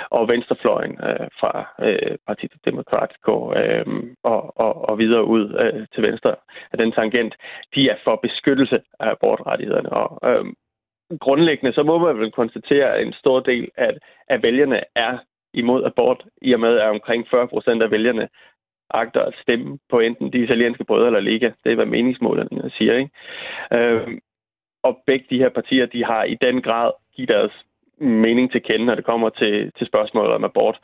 Og 0.09 0.29
venstrefløjen 0.31 0.95
øh, 1.09 1.27
fra 1.39 1.53
øh, 1.87 2.17
Partito 2.27 2.57
Democratico 2.65 3.33
øh, 3.59 3.85
og, 4.23 4.41
og, 4.63 4.89
og 4.89 4.99
videre 4.99 5.25
ud 5.25 5.45
øh, 5.63 5.87
til 5.93 6.03
venstre 6.09 6.35
af 6.71 6.77
den 6.77 6.91
tangent, 6.91 7.33
de 7.75 7.89
er 7.89 7.97
for 8.03 8.15
beskyttelse 8.15 8.77
af 8.99 9.09
abortrettighederne. 9.11 9.89
Og 9.89 10.09
øh, 10.29 10.45
grundlæggende 11.19 11.73
så 11.73 11.83
må 11.83 11.97
man 11.97 12.19
vel 12.19 12.31
konstatere, 12.31 12.87
at 12.95 13.07
en 13.07 13.13
stor 13.13 13.39
del 13.39 13.69
af, 13.77 13.91
af 14.29 14.43
vælgerne 14.43 14.79
er 14.95 15.17
imod 15.53 15.83
abort, 15.85 16.23
i 16.41 16.53
og 16.53 16.59
med 16.59 16.77
at 16.79 16.89
omkring 16.89 17.27
40 17.29 17.47
procent 17.47 17.83
af 17.83 17.91
vælgerne 17.91 18.27
agter 18.89 19.21
at 19.21 19.33
stemme 19.41 19.79
på 19.89 19.99
enten 19.99 20.33
de 20.33 20.43
italienske 20.43 20.83
brødre 20.83 21.07
eller 21.07 21.19
Lega. 21.19 21.51
Det 21.63 21.71
er, 21.71 21.75
hvad 21.75 21.85
meningsmålerne 21.85 22.71
siger. 22.77 22.97
Ikke? 22.97 23.11
Øh, 23.73 24.07
og 24.87 25.03
begge 25.07 25.25
de 25.29 25.41
her 25.43 25.49
partier, 25.49 25.85
de 25.85 26.05
har 26.05 26.23
i 26.23 26.35
den 26.45 26.61
grad 26.61 26.91
givet 27.15 27.29
deres 27.29 27.55
mening 27.97 28.51
til 28.51 28.61
kende, 28.63 28.85
når 28.85 28.95
det 28.95 29.05
kommer 29.05 29.29
til, 29.29 29.71
til 29.77 29.87
spørgsmålet 29.87 30.33
om 30.33 30.43
abort. 30.43 30.77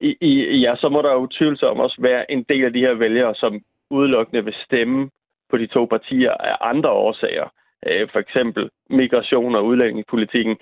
I, 0.00 0.16
i, 0.20 0.32
ja, 0.64 0.74
så 0.76 0.88
må 0.88 1.02
der 1.02 1.12
jo 1.12 1.26
tvivlsomt 1.26 1.80
også 1.80 1.98
være 2.00 2.30
en 2.32 2.42
del 2.48 2.64
af 2.64 2.72
de 2.72 2.80
her 2.86 2.94
vælgere, 2.94 3.34
som 3.34 3.60
udelukkende 3.90 4.44
vil 4.44 4.54
stemme 4.64 5.10
på 5.50 5.56
de 5.58 5.66
to 5.66 5.84
partier 5.84 6.32
af 6.32 6.56
andre 6.60 6.90
årsager. 6.90 7.48
Øh, 7.86 8.08
for 8.12 8.18
eksempel 8.18 8.70
migration 8.90 9.54
og 9.54 9.64
udlændingepolitikken, 9.64 10.56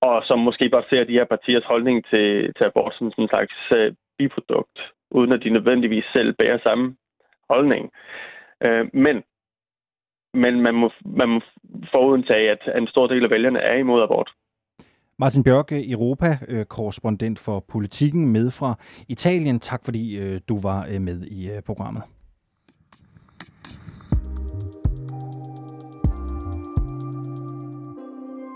og 0.00 0.22
som 0.24 0.38
måske 0.38 0.68
bare 0.68 0.84
ser 0.90 1.04
de 1.04 1.12
her 1.12 1.24
partiers 1.24 1.64
holdning 1.64 2.04
til, 2.10 2.54
til 2.56 2.64
abort 2.64 2.94
som 2.94 3.10
sådan 3.10 3.24
en 3.24 3.28
slags 3.28 3.54
øh, 3.72 3.92
biprodukt, 4.18 4.78
uden 5.10 5.32
at 5.32 5.42
de 5.42 5.50
nødvendigvis 5.50 6.04
selv 6.12 6.32
bærer 6.32 6.58
samme 6.62 6.96
holdning. 7.50 7.90
Øh, 8.64 8.86
men 8.92 9.22
men 10.34 10.60
man 10.60 10.74
må, 10.74 10.90
man 11.04 11.28
må 11.28 11.40
forudtage, 11.90 12.50
at 12.50 12.78
en 12.78 12.86
stor 12.86 13.06
del 13.06 13.24
af 13.24 13.30
vælgerne 13.30 13.58
er 13.58 13.76
imod 13.76 14.02
abort. 14.02 14.30
Martin 15.18 15.44
Bjørke, 15.44 15.90
Europa-korrespondent 15.90 17.38
for 17.38 17.64
Politikken 17.68 18.28
med 18.28 18.50
fra 18.50 18.74
Italien. 19.08 19.60
Tak 19.60 19.84
fordi 19.84 20.18
øh, 20.18 20.40
du 20.48 20.60
var 20.60 20.86
øh, 20.94 21.00
med 21.00 21.22
i 21.26 21.50
øh, 21.50 21.62
programmet. 21.62 22.02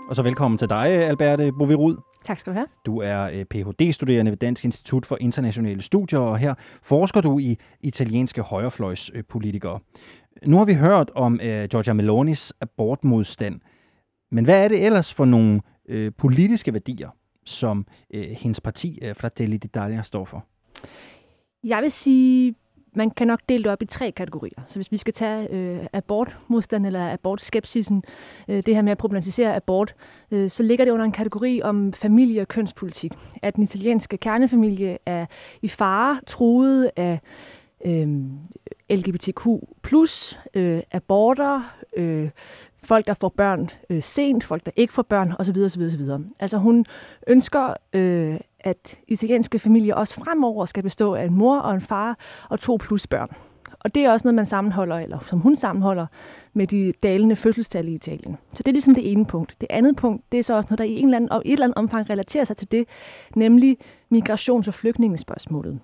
Og 0.09 0.15
så 0.15 0.23
velkommen 0.23 0.57
til 0.57 0.69
dig, 0.69 0.87
Alberte 0.87 1.51
Bovirud. 1.51 1.97
Tak 2.25 2.39
skal 2.39 2.53
du 2.53 2.57
have. 2.57 2.67
Du 2.85 3.01
er 3.01 3.43
Ph.D.-studerende 3.49 4.31
ved 4.31 4.37
Dansk 4.37 4.65
Institut 4.65 5.05
for 5.05 5.17
Internationale 5.21 5.81
Studier, 5.81 6.19
og 6.19 6.37
her 6.37 6.53
forsker 6.83 7.21
du 7.21 7.39
i 7.39 7.57
italienske 7.81 8.41
højrefløjspolitikere. 8.41 9.79
Nu 10.45 10.57
har 10.57 10.65
vi 10.65 10.73
hørt 10.73 11.11
om 11.15 11.39
øh, 11.43 11.65
Giorgia 11.65 11.93
Melonis 11.93 12.53
abortmodstand, 12.61 13.59
men 14.31 14.45
hvad 14.45 14.63
er 14.63 14.67
det 14.67 14.85
ellers 14.85 15.13
for 15.13 15.25
nogle 15.25 15.61
øh, 15.89 16.11
politiske 16.17 16.73
værdier, 16.73 17.09
som 17.45 17.85
øh, 18.13 18.21
hendes 18.23 18.61
parti, 18.61 18.99
øh, 19.01 19.15
Fratelli 19.15 19.59
d'Italia, 19.65 20.01
står 20.01 20.25
for? 20.25 20.45
Jeg 21.63 21.81
vil 21.81 21.91
sige, 21.91 22.55
man 22.95 23.11
kan 23.11 23.27
nok 23.27 23.39
dele 23.49 23.63
det 23.63 23.71
op 23.71 23.81
i 23.81 23.85
tre 23.85 24.11
kategorier. 24.11 24.63
Så 24.67 24.75
hvis 24.75 24.91
vi 24.91 24.97
skal 24.97 25.13
tage 25.13 25.51
øh, 25.51 25.85
abortmodstand 25.93 26.85
eller 26.85 27.13
abortskepsisen, 27.13 28.03
øh, 28.47 28.63
det 28.65 28.75
her 28.75 28.81
med 28.81 28.91
at 28.91 28.97
problematisere 28.97 29.55
abort, 29.55 29.95
øh, 30.31 30.49
så 30.49 30.63
ligger 30.63 30.85
det 30.85 30.91
under 30.91 31.05
en 31.05 31.11
kategori 31.11 31.61
om 31.61 31.93
familie- 31.93 32.41
og 32.41 32.47
kønspolitik. 32.47 33.11
At 33.41 33.55
den 33.55 33.63
italienske 33.63 34.17
kernefamilie 34.17 34.97
er 35.05 35.25
i 35.61 35.67
fare, 35.67 36.19
truet 36.27 36.91
af 36.95 37.19
øh, 37.85 38.07
LGBTQ+, 38.89 39.47
øh, 40.53 40.81
aborter, 40.91 41.75
øh, 41.97 42.29
folk, 42.83 43.07
der 43.07 43.13
får 43.13 43.29
børn 43.29 43.69
øh, 43.89 44.03
sent, 44.03 44.43
folk, 44.43 44.65
der 44.65 44.71
ikke 44.75 44.93
får 44.93 45.01
børn, 45.01 45.33
osv. 45.39 45.57
osv., 45.57 45.81
osv. 45.81 46.01
Altså 46.39 46.57
hun 46.57 46.85
ønsker, 47.27 47.73
øh, 47.93 48.39
at 48.59 48.99
italienske 49.07 49.59
familier 49.59 49.95
også 49.95 50.13
fremover 50.13 50.65
skal 50.65 50.83
bestå 50.83 51.13
af 51.15 51.25
en 51.25 51.33
mor 51.33 51.59
og 51.59 51.73
en 51.73 51.81
far 51.81 52.17
og 52.49 52.59
to 52.59 52.77
plus 52.77 53.07
børn. 53.07 53.29
Og 53.79 53.95
det 53.95 54.03
er 54.03 54.11
også 54.11 54.27
noget, 54.27 54.35
man 54.35 54.45
sammenholder, 54.45 54.95
eller 54.95 55.19
som 55.19 55.39
hun 55.39 55.55
sammenholder, 55.55 56.05
med 56.53 56.67
de 56.67 56.93
dalende 57.03 57.35
fødselstal 57.35 57.87
i 57.87 57.93
Italien. 57.93 58.37
Så 58.53 58.63
det 58.63 58.67
er 58.67 58.73
ligesom 58.73 58.95
det 58.95 59.11
ene 59.11 59.25
punkt. 59.25 59.55
Det 59.61 59.67
andet 59.69 59.95
punkt, 59.95 60.23
det 60.31 60.39
er 60.39 60.43
så 60.43 60.53
også 60.53 60.67
noget, 60.69 60.77
der 60.79 60.85
i, 60.85 60.99
en 60.99 61.05
eller 61.05 61.17
anden, 61.17 61.41
i 61.45 61.49
et 61.49 61.53
eller 61.53 61.65
andet 61.65 61.77
omfang 61.77 62.09
relaterer 62.09 62.43
sig 62.43 62.57
til 62.57 62.71
det, 62.71 62.87
nemlig 63.35 63.77
migrations- 64.13 64.67
og 64.67 64.73
flygtningespørgsmålet. 64.73 65.79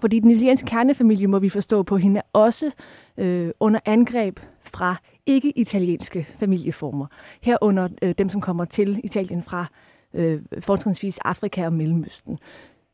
Fordi 0.00 0.18
den 0.18 0.30
italienske 0.30 0.66
kernefamilie, 0.66 1.26
må 1.26 1.38
vi 1.38 1.48
forstå 1.48 1.82
på 1.82 1.96
hende, 1.96 2.18
er 2.18 2.22
også 2.32 2.70
øh, 3.16 3.50
under 3.60 3.80
angreb 3.84 4.40
fra 4.60 4.96
ikke-italienske 5.26 6.26
familieformer. 6.38 7.06
Herunder 7.40 7.88
øh, 8.02 8.14
dem, 8.18 8.28
som 8.28 8.40
kommer 8.40 8.64
til 8.64 9.00
Italien 9.04 9.42
fra 9.42 9.66
øh, 10.14 10.40
fortrinsvis 10.60 11.18
Afrika 11.18 11.66
og 11.66 11.72
Mellemøsten. 11.72 12.38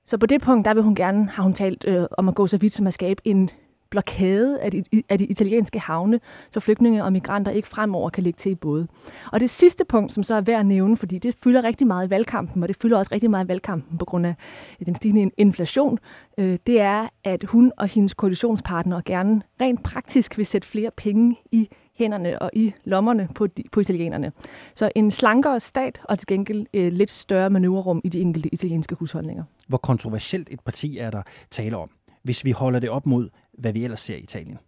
Så 0.07 0.19
på 0.19 0.27
det 0.27 0.41
punkt, 0.41 0.65
der 0.65 0.75
vil 0.75 0.83
hun 0.83 0.95
gerne, 0.95 1.29
har 1.29 1.43
hun 1.43 1.55
talt 1.55 1.85
øh, 1.89 2.07
om 2.11 2.29
at 2.29 2.35
gå 2.35 2.47
så 2.47 2.59
vidt 2.59 2.75
som 2.75 2.87
at 2.87 2.95
skabe 2.95 3.23
en 3.25 3.51
blokade 3.91 4.61
af 4.61 4.71
de, 4.71 4.85
af 5.09 5.19
de 5.19 5.25
italienske 5.25 5.79
havne, 5.79 6.21
så 6.51 6.61
flygtninge 6.61 7.05
og 7.05 7.13
migranter 7.13 7.53
ikke 7.53 7.69
fremover 7.69 8.11
kan 8.11 8.23
ligge 8.23 8.37
til 8.37 8.53
i 8.53 8.55
både. 8.55 8.87
Og 9.33 9.41
det 9.41 9.51
sidste 9.51 9.85
punkt, 9.85 10.13
som 10.13 10.23
så 10.23 10.35
er 10.35 10.41
værd 10.41 10.61
at 10.61 10.67
nævne, 10.67 10.97
fordi 10.97 11.19
det 11.19 11.37
fylder 11.45 11.65
rigtig 11.65 11.87
meget 11.87 12.07
i 12.07 12.11
valgkampen, 12.11 12.63
og 12.63 12.69
det 12.69 12.77
fylder 12.83 12.99
også 12.99 13.15
rigtig 13.15 13.31
meget 13.31 13.45
i 13.45 13.49
valgkampen 13.49 13.99
på 13.99 14.05
grund 14.05 14.27
af 14.27 14.35
øh, 14.81 14.87
den 14.87 14.95
stigende 14.95 15.31
inflation, 15.37 15.99
øh, 16.39 16.59
det 16.67 16.81
er, 16.81 17.09
at 17.25 17.45
hun 17.45 17.73
og 17.77 17.89
hendes 17.89 18.15
koalitionspartnere 18.15 19.03
gerne 19.05 19.43
rent 19.61 19.83
praktisk 19.83 20.39
vil 20.39 20.47
sætte 20.47 20.69
flere 20.69 20.91
penge 20.97 21.37
i 21.53 21.69
hænderne 21.99 22.43
og 22.43 22.51
i 22.53 22.73
lommerne 22.85 23.29
på, 23.35 23.47
de, 23.47 23.65
på 23.73 23.81
italienerne. 23.81 24.33
Så 24.75 24.91
en 24.95 25.11
slankere 25.11 25.61
stat 25.61 26.01
og 26.05 26.19
til 26.19 26.27
gengæld 26.27 26.67
øh, 26.75 26.93
lidt 26.93 27.11
større 27.11 27.51
manøvrerum 27.51 28.01
i 28.05 28.09
de 28.09 28.21
enkelte 28.21 28.55
italienske 28.55 28.95
husholdninger. 28.95 29.45
Hvor 29.69 29.79
kontroversielt 29.79 30.49
et 30.51 30.61
parti 30.61 30.99
er 30.99 31.11
der 31.11 31.23
tale 31.51 31.77
om, 31.77 31.91
hvis 32.23 32.45
vi 32.45 32.51
holder 32.51 32.81
det 32.81 32.91
op 32.91 33.07
mod 33.07 33.29
hvad 33.59 33.73
vi 33.73 33.85
ellers 33.85 34.01
ser 34.01 34.17
i 34.17 34.21
Italien. 34.21 34.59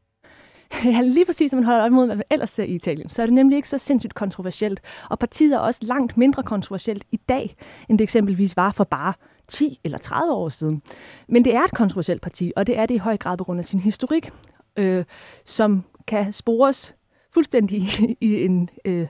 Ja, 0.84 1.00
lige 1.00 1.26
præcis, 1.26 1.52
når 1.52 1.56
man 1.56 1.64
holder 1.64 1.84
op 1.84 1.92
mod, 1.92 2.06
hvad 2.06 2.16
vi 2.16 2.22
ellers 2.30 2.50
ser 2.50 2.64
i 2.64 2.74
Italien, 2.74 3.10
så 3.10 3.22
er 3.22 3.26
det 3.26 3.32
nemlig 3.32 3.56
ikke 3.56 3.68
så 3.68 3.78
sindssygt 3.78 4.14
kontroversielt. 4.14 4.80
Og 5.10 5.18
partiet 5.18 5.54
er 5.54 5.58
også 5.58 5.80
langt 5.82 6.16
mindre 6.16 6.42
kontroversielt 6.42 7.04
i 7.12 7.16
dag, 7.16 7.56
end 7.88 7.98
det 7.98 8.04
eksempelvis 8.04 8.56
var 8.56 8.72
for 8.72 8.84
bare 8.84 9.12
10 9.48 9.80
eller 9.84 9.98
30 9.98 10.32
år 10.32 10.48
siden. 10.48 10.82
Men 11.28 11.44
det 11.44 11.54
er 11.54 11.62
et 11.62 11.74
kontroversielt 11.74 12.22
parti, 12.22 12.52
og 12.56 12.66
det 12.66 12.78
er 12.78 12.86
det 12.86 12.94
i 12.94 12.98
høj 12.98 13.16
grad 13.16 13.36
på 13.36 13.44
grund 13.44 13.58
af 13.58 13.64
sin 13.64 13.80
historik, 13.80 14.30
øh, 14.76 15.04
som 15.44 15.84
kan 16.06 16.32
spores 16.32 16.94
fuldstændig 17.34 17.82
i 18.30 18.44
en 18.44 18.70
øh, 18.84 19.06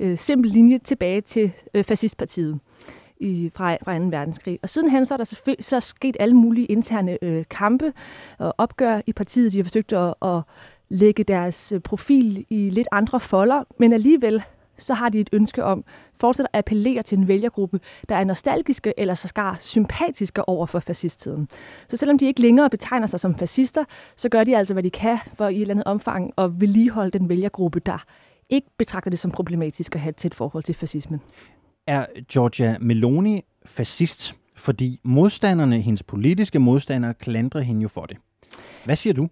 øh, 0.00 0.18
simpel 0.18 0.50
linje 0.50 0.78
tilbage 0.78 1.20
til 1.20 1.52
øh, 1.74 1.84
fascistpartiet 1.84 2.60
i, 3.20 3.50
fra, 3.54 3.76
fra 3.84 3.98
2. 3.98 4.04
verdenskrig. 4.04 4.58
Og 4.62 4.68
sidenhen 4.68 5.06
så 5.06 5.14
er 5.14 5.16
der 5.16 5.24
selvfølgelig 5.24 5.64
så 5.64 5.76
er 5.76 5.80
sket 5.80 6.16
alle 6.20 6.34
mulige 6.34 6.66
interne 6.66 7.18
øh, 7.22 7.44
kampe 7.50 7.92
og 8.38 8.54
opgør 8.58 9.00
i 9.06 9.12
partiet. 9.12 9.52
De 9.52 9.56
har 9.56 9.64
forsøgt 9.64 9.92
at, 9.92 10.14
at 10.22 10.40
lægge 10.88 11.24
deres 11.24 11.72
øh, 11.72 11.80
profil 11.80 12.46
i 12.50 12.70
lidt 12.70 12.88
andre 12.92 13.20
folder, 13.20 13.64
men 13.78 13.92
alligevel 13.92 14.42
så 14.78 14.94
har 14.94 15.08
de 15.08 15.20
et 15.20 15.30
ønske 15.32 15.64
om 15.64 15.84
fortsat 16.20 16.46
at 16.52 16.58
appellere 16.58 17.02
til 17.02 17.18
en 17.18 17.28
vælgergruppe, 17.28 17.80
der 18.08 18.16
er 18.16 18.24
nostalgiske 18.24 18.94
eller 18.96 19.14
så 19.14 19.28
skar 19.28 19.56
sympatiske 19.60 20.48
over 20.48 20.66
for 20.66 20.80
fascisttiden. 20.80 21.48
Så 21.88 21.96
selvom 21.96 22.18
de 22.18 22.26
ikke 22.26 22.40
længere 22.40 22.70
betegner 22.70 23.06
sig 23.06 23.20
som 23.20 23.34
fascister, 23.34 23.84
så 24.16 24.28
gør 24.28 24.44
de 24.44 24.56
altså, 24.56 24.74
hvad 24.74 24.82
de 24.82 24.90
kan 24.90 25.18
for 25.34 25.48
i 25.48 25.56
et 25.56 25.60
eller 25.60 25.74
andet 25.74 25.86
omfang 25.86 26.32
at 26.38 26.60
vedligeholde 26.60 27.18
den 27.18 27.28
vælgergruppe, 27.28 27.80
der 27.80 28.04
ikke 28.48 28.68
betragter 28.78 29.10
det 29.10 29.18
som 29.18 29.30
problematisk 29.30 29.94
at 29.94 30.00
have 30.00 30.10
et 30.10 30.16
tæt 30.16 30.34
forhold 30.34 30.64
til 30.64 30.74
fascismen 30.74 31.20
er 31.86 32.06
Giorgia 32.28 32.76
Meloni 32.80 33.44
fascist, 33.66 34.34
fordi 34.56 35.00
modstanderne, 35.02 35.80
hendes 35.80 36.02
politiske 36.02 36.58
modstandere, 36.58 37.14
klandrer 37.14 37.60
hende 37.60 37.82
jo 37.82 37.88
for 37.88 38.06
det. 38.06 38.16
Hvad 38.84 38.96
siger 38.96 39.14
du? 39.14 39.28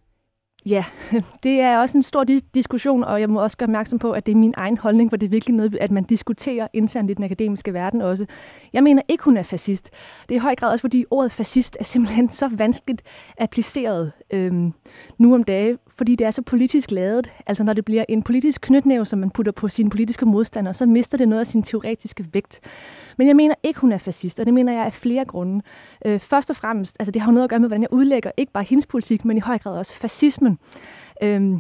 Ja, 0.67 0.85
det 1.43 1.61
er 1.61 1.79
også 1.79 1.99
en 1.99 2.03
stor 2.03 2.27
diskussion, 2.55 3.05
og 3.05 3.21
jeg 3.21 3.31
må 3.31 3.43
også 3.43 3.57
gøre 3.57 3.67
opmærksom 3.67 3.99
på, 3.99 4.13
at 4.13 4.27
det 4.27 4.33
er 4.33 4.37
min 4.37 4.55
egen 4.57 4.79
holdning, 4.79 5.11
for 5.11 5.17
det 5.17 5.27
er 5.27 5.31
virkelig 5.31 5.57
noget, 5.57 5.77
at 5.81 5.91
man 5.91 6.05
diskuterer 6.05 6.69
internt 6.73 7.11
i 7.11 7.15
den 7.15 7.25
akademiske 7.25 7.75
verden 7.75 8.01
også. 8.01 8.27
Jeg 8.73 8.83
mener 8.83 9.03
ikke, 9.09 9.25
hun 9.25 9.37
er 9.37 9.43
fascist. 9.43 9.91
Det 10.29 10.35
er 10.35 10.37
i 10.37 10.43
høj 10.43 10.55
grad 10.55 10.71
også, 10.73 10.81
fordi 10.81 11.05
ordet 11.11 11.33
fascist 11.33 11.77
er 11.81 11.85
simpelthen 11.85 12.31
så 12.31 12.49
vanskeligt 12.49 13.03
appliceret 13.39 14.13
øhm, 14.31 14.73
nu 15.19 15.35
om 15.35 15.43
dage, 15.43 15.79
fordi 15.97 16.17
det 16.17 16.27
er 16.27 16.31
så 16.31 16.43
politisk 16.43 16.91
lavet. 16.91 17.33
Altså 17.47 17.65
når 17.65 17.73
det 17.73 17.85
bliver 17.85 18.05
en 18.09 18.23
politisk 18.23 18.61
knytnæve, 18.61 19.07
som 19.07 19.19
man 19.19 19.31
putter 19.31 19.53
på 19.53 19.69
sine 19.69 19.91
politiske 19.91 20.27
modstandere, 20.27 20.75
så 20.75 20.87
mister 20.87 21.19
det 21.19 21.29
noget 21.29 21.41
af 21.41 21.47
sin 21.47 21.63
teoretiske 21.63 22.27
vægt. 22.33 22.61
Men 23.19 23.29
jeg 23.29 23.37
mener 23.37 23.55
ikke, 23.63 23.81
hun 23.81 23.93
er 23.93 23.99
fascist, 23.99 24.41
og 24.41 24.47
det 24.47 24.55
mener 24.55 24.73
jeg 24.73 24.85
af 24.85 24.93
flere 24.93 25.25
grunde. 25.25 25.63
Øh, 26.07 26.21
først 26.21 26.51
og 26.51 26.57
fremmest, 26.57 26.97
altså 26.99 27.13
det 27.13 27.23
har 27.23 27.33
noget 27.33 27.45
at 27.45 27.51
gøre 27.51 27.61
med, 27.61 27.69
hvordan 27.69 27.83
jeg 27.83 27.93
udlægger 27.93 28.31
ikke 28.37 28.53
bare 28.53 28.65
hendes 28.65 28.87
politik, 28.87 29.25
men 29.25 29.37
i 29.37 29.41
høj 29.41 29.59
grad 29.59 29.79
også 29.79 29.97
fascismen. 29.97 30.59
Øh, 31.23 31.53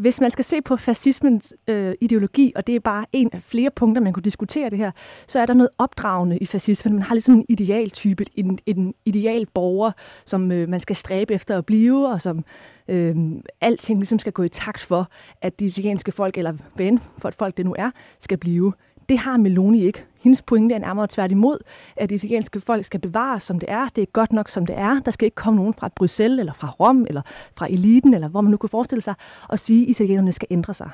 hvis 0.00 0.20
man 0.20 0.30
skal 0.30 0.44
se 0.44 0.62
på 0.62 0.76
fascismens 0.76 1.54
øh, 1.68 1.94
ideologi, 2.00 2.52
og 2.56 2.66
det 2.66 2.74
er 2.74 2.80
bare 2.80 3.06
en 3.12 3.30
af 3.32 3.42
flere 3.42 3.70
punkter, 3.70 4.02
man 4.02 4.12
kunne 4.12 4.22
diskutere 4.22 4.70
det 4.70 4.78
her, 4.78 4.90
så 5.26 5.40
er 5.40 5.46
der 5.46 5.54
noget 5.54 5.70
opdragende 5.78 6.38
i 6.38 6.46
fascismen. 6.46 6.94
Man 6.94 7.02
har 7.02 7.14
ligesom 7.14 7.34
en 7.34 7.46
idealtype, 7.48 8.24
en, 8.34 8.58
en 8.66 8.94
ideal 9.04 9.46
borger, 9.46 9.92
som 10.24 10.52
øh, 10.52 10.68
man 10.68 10.80
skal 10.80 10.96
stræbe 10.96 11.34
efter 11.34 11.58
at 11.58 11.66
blive, 11.66 12.08
og 12.08 12.20
som 12.20 12.44
øh, 12.88 13.16
alting 13.60 13.98
ligesom 13.98 14.18
skal 14.18 14.32
gå 14.32 14.42
i 14.42 14.48
takt 14.48 14.80
for, 14.80 15.10
at 15.42 15.60
de 15.60 15.64
italienske 15.64 16.12
folk, 16.12 16.38
eller 16.38 16.52
hvad 16.74 16.98
for 17.18 17.28
et 17.28 17.34
folk 17.34 17.56
det 17.56 17.64
nu 17.64 17.74
er, 17.78 17.90
skal 18.20 18.38
blive. 18.38 18.72
Det 19.10 19.18
har 19.18 19.36
Meloni 19.36 19.84
ikke. 19.84 20.04
Hendes 20.20 20.42
pointe 20.42 20.74
er 20.74 20.78
nærmere 20.78 21.06
tværtimod, 21.10 21.58
at 21.96 22.10
det 22.10 22.16
italienske 22.16 22.60
folk 22.60 22.84
skal 22.84 23.00
bevares, 23.00 23.42
som 23.42 23.58
det 23.58 23.70
er. 23.70 23.88
Det 23.88 24.02
er 24.02 24.06
godt 24.06 24.32
nok, 24.32 24.48
som 24.48 24.66
det 24.66 24.78
er. 24.78 25.00
Der 25.00 25.10
skal 25.10 25.26
ikke 25.26 25.34
komme 25.34 25.56
nogen 25.56 25.74
fra 25.74 25.88
Bruxelles, 25.96 26.40
eller 26.40 26.52
fra 26.52 26.70
Rom, 26.70 27.06
eller 27.08 27.22
fra 27.56 27.66
eliten, 27.70 28.14
eller 28.14 28.28
hvor 28.28 28.40
man 28.40 28.50
nu 28.50 28.56
kunne 28.56 28.70
forestille 28.70 29.02
sig, 29.02 29.14
og 29.48 29.58
sige, 29.58 29.82
at 29.82 29.88
italienerne 29.88 30.32
skal 30.32 30.48
ændre 30.50 30.74
sig. 30.74 30.90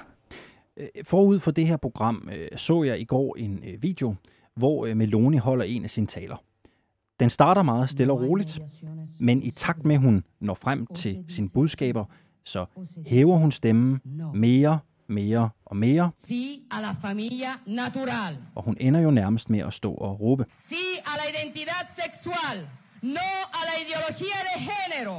Øh, 0.76 0.87
forud 1.04 1.38
for 1.38 1.50
det 1.50 1.66
her 1.66 1.76
program 1.76 2.28
øh, 2.37 2.58
så 2.58 2.82
jeg 2.82 3.00
i 3.00 3.04
går 3.04 3.37
en 3.38 3.64
øh, 3.66 3.82
video, 3.82 4.14
hvor 4.54 4.94
Meloni 4.94 5.37
holder 5.37 5.64
en 5.64 5.85
af 5.85 5.90
sine 5.90 6.06
taler. 6.06 6.37
Den 7.20 7.30
starter 7.30 7.62
meget 7.62 7.90
stille 7.90 8.12
og 8.12 8.20
roligt, 8.20 8.61
men 9.20 9.42
i 9.42 9.50
takt 9.50 9.85
med, 9.85 9.94
at 9.94 10.00
hun 10.00 10.25
når 10.40 10.54
frem 10.54 10.87
til 10.87 11.25
sine 11.28 11.49
budskaber, 11.49 12.04
så 12.44 12.64
hæver 13.06 13.37
hun 13.37 13.52
stemmen 13.52 14.00
mere 14.35 14.78
mere 15.08 15.50
og 15.64 15.76
mere. 15.76 16.10
Sí 16.26 16.62
a 16.70 16.80
la 16.80 16.92
familia 17.08 17.52
natural. 17.66 18.36
Og 18.54 18.62
hun 18.62 18.76
ender 18.80 19.00
jo 19.00 19.10
nærmest 19.10 19.50
med 19.50 19.60
at 19.60 19.75
stå 19.75 19.94
og 19.94 20.20
råbe. 20.20 20.44
Sí 20.68 20.84
a 21.04 21.12
la 21.18 21.25
identidad 21.32 21.84
sexual. 22.02 22.68
No 23.02 23.28
a 23.58 23.60
la 23.68 23.75
ideología 23.84 24.38
de 24.48 24.54
género. 24.70 25.18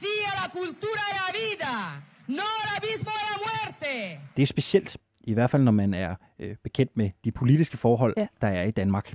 Sí 0.00 0.12
a 0.30 0.32
la 0.40 0.48
cultura 0.58 1.02
de 1.10 1.14
la 1.20 1.28
vida. 1.40 1.72
No 2.28 2.46
al 2.62 2.68
abismo 2.76 3.10
de 3.20 3.24
la 3.30 3.36
muerte. 3.44 4.20
Det 4.36 4.42
er 4.42 4.46
specielt, 4.46 4.96
i 5.20 5.32
hvert 5.34 5.50
fald 5.50 5.62
når 5.62 5.72
man 5.72 5.94
er 5.94 6.14
øh, 6.38 6.56
bekendt 6.64 6.96
med 6.96 7.10
de 7.24 7.32
politiske 7.32 7.76
forhold, 7.76 8.14
ja. 8.16 8.26
der 8.40 8.48
er 8.48 8.62
i 8.62 8.70
Danmark. 8.70 9.14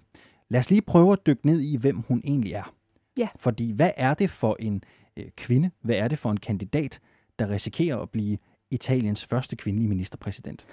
Lad 0.49 0.59
os 0.59 0.69
lige 0.69 0.81
prøve 0.81 1.13
at 1.13 1.19
dykke 1.25 1.45
ned 1.45 1.61
i, 1.61 1.75
hvem 1.77 1.97
hun 2.07 2.21
egentlig 2.23 2.53
er. 2.53 2.73
Ja. 3.17 3.27
Fordi 3.35 3.71
hvad 3.73 3.91
er 3.97 4.13
det 4.13 4.29
for 4.29 4.55
en 4.59 4.83
øh, 5.17 5.25
kvinde, 5.37 5.71
hvad 5.81 5.95
er 5.95 6.07
det 6.07 6.19
for 6.19 6.31
en 6.31 6.37
kandidat, 6.37 6.99
der 7.39 7.49
risikerer 7.49 7.97
at 7.97 8.09
blive 8.09 8.37
Italiens 8.71 9.25
første 9.25 9.55
kvindelige 9.55 9.89
ministerpræsident? 9.89 10.65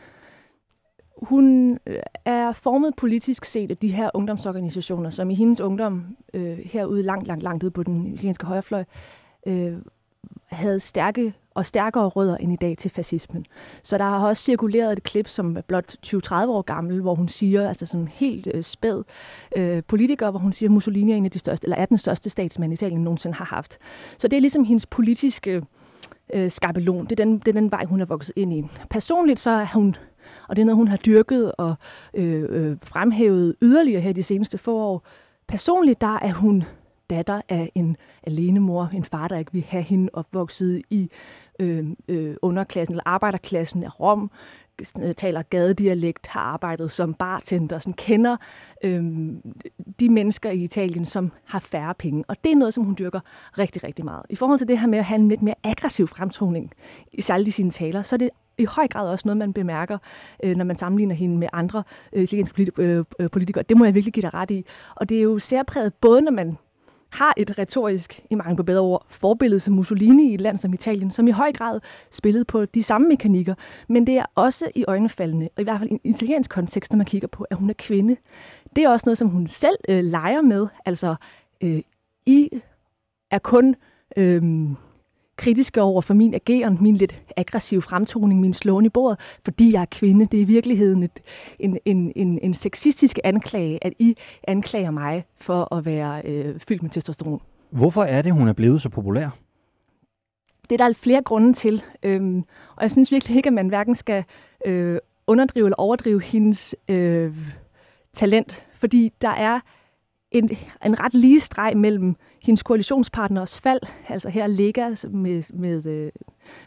Hun 1.22 1.78
øh, 1.86 1.98
er 2.24 2.52
formet 2.52 2.96
politisk 2.96 3.44
set 3.44 3.70
af 3.70 3.76
de 3.76 3.92
her 3.92 4.10
ungdomsorganisationer, 4.14 5.10
som 5.10 5.30
i 5.30 5.34
hendes 5.34 5.60
ungdom 5.60 6.16
øh, 6.34 6.58
herude 6.58 7.02
langt, 7.02 7.26
langt, 7.26 7.42
langt 7.42 7.62
ude 7.62 7.70
på 7.70 7.82
den 7.82 8.06
italienske 8.06 8.46
højrefløj, 8.46 8.84
øh, 9.46 9.76
havde 10.46 10.80
stærke 10.80 11.34
og 11.54 11.66
stærkere 11.66 12.08
rødder 12.08 12.36
end 12.36 12.52
i 12.52 12.56
dag 12.56 12.78
til 12.78 12.90
fascismen. 12.90 13.44
Så 13.82 13.98
der 13.98 14.04
har 14.04 14.26
også 14.26 14.42
cirkuleret 14.42 14.92
et 14.92 15.02
klip, 15.02 15.28
som 15.28 15.56
er 15.56 15.60
blot 15.60 15.96
20-30 16.06 16.32
år 16.32 16.62
gammel, 16.62 17.00
hvor 17.00 17.14
hun 17.14 17.28
siger, 17.28 17.68
altså 17.68 17.86
sådan 17.86 18.08
helt 18.08 18.48
øh, 18.54 18.62
spæd 18.62 19.02
øh, 19.56 19.82
politiker, 19.88 20.30
hvor 20.30 20.40
hun 20.40 20.52
siger, 20.52 20.68
at 20.68 20.72
Mussolini 20.72 21.12
er 21.12 21.16
en 21.16 21.24
af 21.24 21.30
de 21.30 21.38
største, 21.38 21.64
eller 21.64 21.76
er 21.76 21.86
den 21.86 21.98
største 21.98 22.30
statsmand, 22.30 22.72
Italien 22.72 23.04
nogensinde 23.04 23.36
har 23.36 23.44
haft. 23.44 23.78
Så 24.18 24.28
det 24.28 24.36
er 24.36 24.40
ligesom 24.40 24.64
hendes 24.64 24.86
politiske 24.86 25.62
øh, 26.32 26.50
skabelon. 26.50 27.06
Det 27.06 27.20
er, 27.20 27.24
den, 27.24 27.38
det 27.38 27.48
er 27.48 27.60
den 27.60 27.70
vej, 27.70 27.84
hun 27.84 28.00
er 28.00 28.04
vokset 28.04 28.32
ind 28.36 28.52
i. 28.52 28.64
Personligt 28.90 29.40
så 29.40 29.50
er 29.50 29.66
hun, 29.74 29.96
og 30.48 30.56
det 30.56 30.62
er 30.62 30.66
noget, 30.66 30.76
hun 30.76 30.88
har 30.88 30.96
dyrket 30.96 31.52
og 31.58 31.74
øh, 32.14 32.44
øh, 32.48 32.76
fremhævet 32.82 33.54
yderligere 33.62 34.00
her 34.00 34.12
de 34.12 34.22
seneste 34.22 34.58
få 34.58 34.76
år. 34.76 35.06
Personligt 35.48 36.00
der 36.00 36.18
er 36.22 36.32
hun 36.32 36.64
datter 37.10 37.40
af 37.48 37.72
en 37.74 37.96
alenemor, 38.22 38.90
en 38.94 39.04
far, 39.04 39.28
der 39.28 39.37
ikke 39.37 39.52
vil 39.52 39.64
have 39.68 39.82
hende 39.82 40.10
opvokset 40.12 40.82
i 40.90 41.10
øh, 41.58 41.87
øh, 42.08 42.37
underklassen 42.42 42.92
eller 42.92 43.02
arbejderklassen 43.06 43.84
af 43.84 44.00
Rom, 44.00 44.30
Øh, 45.02 45.14
taler 45.14 45.42
gadedialekt, 45.42 46.26
har 46.26 46.40
arbejdet 46.40 46.90
som 46.90 47.14
bartender, 47.14 47.78
sådan 47.78 47.92
kender 47.92 48.37
øhm, 48.84 49.42
de 50.00 50.08
mennesker 50.08 50.50
i 50.50 50.62
Italien, 50.62 51.06
som 51.06 51.32
har 51.44 51.58
færre 51.58 51.94
penge. 51.94 52.24
Og 52.28 52.37
det 52.44 52.52
er 52.52 52.56
noget, 52.56 52.74
som 52.74 52.84
hun 52.84 52.96
dyrker 52.98 53.20
rigtig, 53.58 53.84
rigtig 53.84 54.04
meget. 54.04 54.22
I 54.30 54.37
forhold 54.37 54.58
til 54.58 54.68
det 54.68 54.78
her 54.78 54.87
med 54.87 54.98
at 54.98 55.04
have 55.04 55.18
en 55.18 55.28
lidt 55.28 55.42
mere 55.42 55.54
aggressiv 55.64 56.08
fremtoning, 56.08 56.72
særligt 57.20 57.48
i 57.48 57.50
sine 57.50 57.70
taler, 57.70 58.02
så 58.02 58.16
er 58.16 58.18
det 58.18 58.30
i 58.58 58.64
høj 58.64 58.88
grad 58.88 59.08
også 59.08 59.22
noget, 59.28 59.37
man 59.37 59.52
bemærker, 59.52 59.98
øh, 60.44 60.56
når 60.56 60.64
man 60.64 60.76
sammenligner 60.76 61.14
hende 61.14 61.38
med 61.38 61.48
andre 61.52 61.82
øh, 62.12 62.22
italienske 62.22 62.72
øh, 62.78 63.04
øh, 63.18 63.30
politikere. 63.30 63.64
Det 63.68 63.76
må 63.76 63.84
jeg 63.84 63.94
virkelig 63.94 64.12
give 64.12 64.22
dig 64.22 64.34
ret 64.34 64.50
i. 64.50 64.64
Og 64.94 65.08
det 65.08 65.18
er 65.18 65.22
jo 65.22 65.38
særpræget, 65.38 65.94
både 65.94 66.22
når 66.22 66.32
man 66.32 66.56
har 67.14 67.35
et 67.37 67.59
retorisk, 67.59 68.20
i 68.31 68.35
mange 68.35 68.57
på 68.57 68.62
bedre 68.62 68.81
ord, 68.81 69.07
forbillede 69.11 69.61
som 69.61 69.74
Mussolini 69.74 70.31
i 70.31 70.35
et 70.35 70.40
land 70.40 70.59
som 70.59 70.72
Italien, 70.72 71.11
som 71.11 71.29
i 71.29 71.31
høj 71.31 71.53
grad 71.53 71.81
spillede 72.11 72.44
på 72.44 72.64
de 72.64 72.83
samme 72.83 73.09
mekanikker. 73.09 73.55
Men 73.88 74.07
det 74.07 74.14
er 74.14 74.24
også 74.35 74.70
i 74.74 74.85
øjnefaldene, 74.88 75.48
og 75.57 75.61
i 75.61 75.64
hvert 75.64 75.79
fald 75.79 75.90
i 75.90 75.92
en 75.92 76.00
italiensk 76.05 76.50
kontekst, 76.50 76.92
når 76.92 76.96
man 76.96 77.07
kigger 77.07 77.29
på, 77.29 77.46
at 77.50 77.57
hun 77.57 77.70
er 77.70 77.74
kvinde. 77.79 78.16
Det 78.77 78.85
er 78.85 78.88
også 78.88 79.05
noget, 79.07 79.18
som 79.18 79.29
hun 79.29 79.46
selv 79.46 79.77
øh, 79.88 80.05
leger 80.05 80.42
med. 80.42 80.66
Altså, 80.85 81.14
øh, 81.61 81.83
I 82.27 82.48
er 83.31 83.38
kun 83.38 83.77
øh, 84.16 84.42
kritiske 85.37 85.83
over 85.83 86.01
for 86.01 86.14
min 86.14 86.35
ageren, 86.35 86.79
min 86.81 86.97
lidt 86.97 87.23
aggressive 87.37 87.83
fremtoning, 87.83 88.40
min 88.40 88.55
slåen 88.55 88.85
i 88.85 88.88
bordet, 88.88 89.20
fordi 89.44 89.73
jeg 89.73 89.81
er 89.81 89.87
kvinde. 89.90 90.27
Det 90.27 90.37
er 90.37 90.42
i 90.42 90.44
virkeligheden 90.44 91.03
et, 91.03 91.20
en, 91.59 91.79
en, 91.85 92.12
en, 92.16 92.38
en 92.42 92.55
sexistisk 92.55 93.18
anklage, 93.25 93.79
at 93.85 93.92
I 93.99 94.16
anklager 94.49 94.90
mig 94.90 95.25
for 95.40 95.75
at 95.75 95.85
være 95.85 96.23
øh, 96.25 96.61
fyldt 96.68 96.83
med 96.83 96.90
testosteron. 96.90 97.40
Hvorfor 97.70 98.03
er 98.03 98.23
det, 98.23 98.33
hun 98.33 98.49
er 98.49 98.53
blevet 98.53 98.83
så 98.83 98.88
populær? 98.88 99.29
Det 100.70 100.81
er 100.81 100.87
der 100.87 100.94
flere 100.94 101.23
grunde 101.23 101.53
til, 101.53 101.83
øhm, 102.03 102.44
og 102.77 102.83
jeg 102.83 102.90
synes 102.90 103.12
virkelig 103.12 103.37
ikke, 103.37 103.47
at 103.47 103.53
man 103.53 103.68
hverken 103.68 103.94
skal 103.94 104.25
øh, 104.66 104.99
underdrive 105.27 105.66
eller 105.66 105.77
overdrive 105.77 106.23
hendes 106.23 106.75
øh, 106.88 107.37
talent, 108.12 108.66
fordi 108.79 109.12
der 109.20 109.29
er 109.29 109.61
en, 110.35 110.51
en 110.85 111.01
ret 111.01 111.14
lige 111.14 111.40
streg 111.40 111.77
mellem 111.77 112.16
hendes 112.42 112.62
koalitionspartners 112.62 113.61
fald, 113.61 113.81
altså 114.09 114.29
her 114.29 114.47
ligger 114.47 115.09
med, 115.09 115.42
med, 115.51 115.87
øh, 115.87 116.12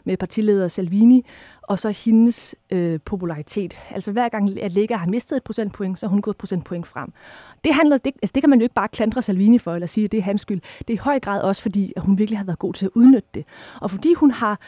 med 0.04 0.16
partileder 0.16 0.68
Salvini, 0.68 1.24
og 1.62 1.78
så 1.78 1.90
hendes 1.90 2.54
øh, 2.70 3.00
popularitet. 3.04 3.78
Altså 3.90 4.12
hver 4.12 4.28
gang 4.28 4.60
at 4.60 4.72
Lega 4.72 4.96
har 4.96 5.06
mistet 5.06 5.36
et 5.36 5.42
procentpoint, 5.42 5.98
så 5.98 6.06
har 6.06 6.10
hun 6.10 6.22
gået 6.22 6.34
et 6.34 6.38
procentpoint 6.38 6.86
frem. 6.86 7.12
Det, 7.64 7.74
handler, 7.74 7.98
det, 7.98 8.12
altså 8.22 8.32
det 8.32 8.42
kan 8.42 8.50
man 8.50 8.58
jo 8.58 8.62
ikke 8.62 8.74
bare 8.74 8.88
klandre 8.88 9.22
Salvini 9.22 9.58
for, 9.58 9.74
eller 9.74 9.86
sige, 9.86 10.04
at 10.04 10.12
det 10.12 10.18
er 10.18 10.22
hans 10.22 10.40
skyld. 10.40 10.60
Det 10.78 10.90
er 10.90 10.94
i 10.94 10.96
høj 10.96 11.20
grad 11.20 11.42
også, 11.42 11.62
fordi 11.62 11.92
at 11.96 12.02
hun 12.02 12.18
virkelig 12.18 12.38
har 12.38 12.44
været 12.44 12.58
god 12.58 12.74
til 12.74 12.86
at 12.86 12.90
udnytte 12.94 13.28
det. 13.34 13.44
Og 13.80 13.90
fordi 13.90 14.14
hun 14.14 14.30
har 14.30 14.60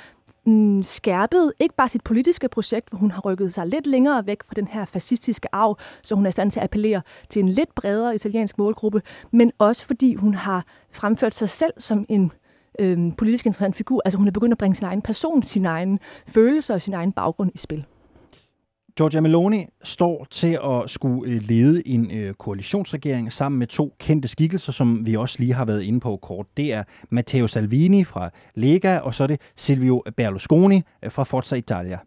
mm, 0.45 0.83
skærpet 0.83 1.53
ikke 1.59 1.75
bare 1.75 1.89
sit 1.89 2.03
politiske 2.03 2.49
projekt, 2.49 2.89
hvor 2.89 2.99
hun 2.99 3.11
har 3.11 3.21
rykket 3.21 3.55
sig 3.55 3.67
lidt 3.67 3.87
længere 3.87 4.27
væk 4.27 4.43
fra 4.43 4.55
den 4.57 4.69
her 4.69 4.85
fascistiske 4.85 5.49
arv, 5.55 5.79
så 6.03 6.15
hun 6.15 6.27
er 6.27 6.29
i 6.29 6.33
stand 6.33 6.51
til 6.51 6.61
at 6.61 6.65
appellere 6.65 7.03
til 7.29 7.41
en 7.41 7.49
lidt 7.49 7.75
bredere 7.75 8.15
italiensk 8.15 8.59
målgruppe, 8.59 9.03
men 9.31 9.53
også 9.59 9.85
fordi 9.85 10.15
hun 10.15 10.35
har 10.35 10.65
fremført 10.91 11.35
sig 11.35 11.49
selv 11.49 11.73
som 11.79 12.07
en 12.09 12.33
øh, 12.79 13.13
politisk 13.19 13.47
interessant 13.47 13.77
figur. 13.77 14.03
Altså 14.05 14.19
hun 14.19 14.27
er 14.27 14.33
begyndt 14.33 14.53
at 14.53 14.59
bringe 14.59 14.75
sin 14.75 14.87
egen 14.87 15.03
person, 15.03 15.43
sin 15.43 15.67
egen 15.67 15.99
følelser 16.29 16.75
og 16.75 16.81
sin 16.81 16.95
egen 16.95 17.13
baggrund 17.13 17.51
i 17.55 17.59
spil. 17.59 17.85
Giorgia 18.97 19.21
Meloni 19.21 19.67
står 19.85 20.27
til 20.31 20.59
at 20.65 20.91
skulle 20.91 21.33
øh, 21.33 21.43
lede 21.43 21.89
en 21.89 22.11
øh, 22.11 22.35
koalitionsregering 22.35 23.33
sammen 23.33 23.59
med 23.59 23.67
to 23.67 23.97
kendte 23.99 24.29
skikkelser, 24.29 24.73
som 24.73 25.07
vi 25.07 25.17
også 25.17 25.37
lige 25.39 25.55
har 25.55 25.65
været 25.65 25.83
inde 25.83 26.01
på 26.01 26.17
kort. 26.17 26.47
Det 26.57 26.73
er 26.73 26.83
Matteo 27.11 27.47
Salvini 27.47 28.05
fra 28.05 28.31
Lega, 28.55 28.99
og 28.99 29.15
så 29.15 29.23
er 29.23 29.27
det 29.27 29.41
Silvio 29.57 30.03
Berlusconi 30.17 30.83
øh, 31.03 31.13
fra 31.13 31.25
Forza 31.25 31.57
Italia. 31.57 31.99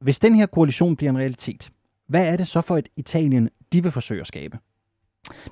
Hvis 0.00 0.18
den 0.18 0.34
her 0.34 0.46
koalition 0.46 0.96
bliver 0.96 1.10
en 1.10 1.18
realitet, 1.18 1.70
hvad 2.08 2.32
er 2.32 2.36
det 2.36 2.46
så 2.46 2.60
for 2.60 2.76
et 2.76 2.88
Italien, 2.96 3.48
de 3.72 3.82
vil 3.82 3.92
forsøge 3.92 4.20
at 4.20 4.26
skabe? 4.26 4.58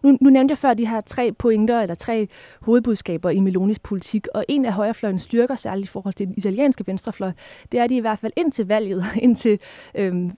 Nu, 0.03 0.19
nu 0.21 0.31
nævnte 0.31 0.53
jeg 0.53 0.59
før 0.59 0.75
de 0.75 0.87
her 0.87 1.01
tre 1.01 1.33
pointer, 1.33 1.81
eller 1.81 1.95
tre 1.95 2.29
hovedbudskaber 2.61 3.31
i 3.31 3.41
Melonis 3.41 3.79
politik, 3.79 4.27
og 4.35 4.45
en 4.49 4.65
af 4.65 4.73
højrefløjens 4.73 5.23
styrker, 5.23 5.57
særligt 5.57 5.89
i 5.89 5.93
forhold 5.93 6.15
til 6.15 6.27
den 6.27 6.35
italienske 6.37 6.87
venstrefløj, 6.87 7.33
det 7.73 7.81
er, 7.81 7.85
at 7.85 7.91
de 7.91 7.97
i 7.97 8.01
hvert 8.01 8.19
fald 8.19 8.33
indtil 8.37 8.67
valget, 8.67 9.05
indtil 9.27 9.59
øhm, 9.95 10.33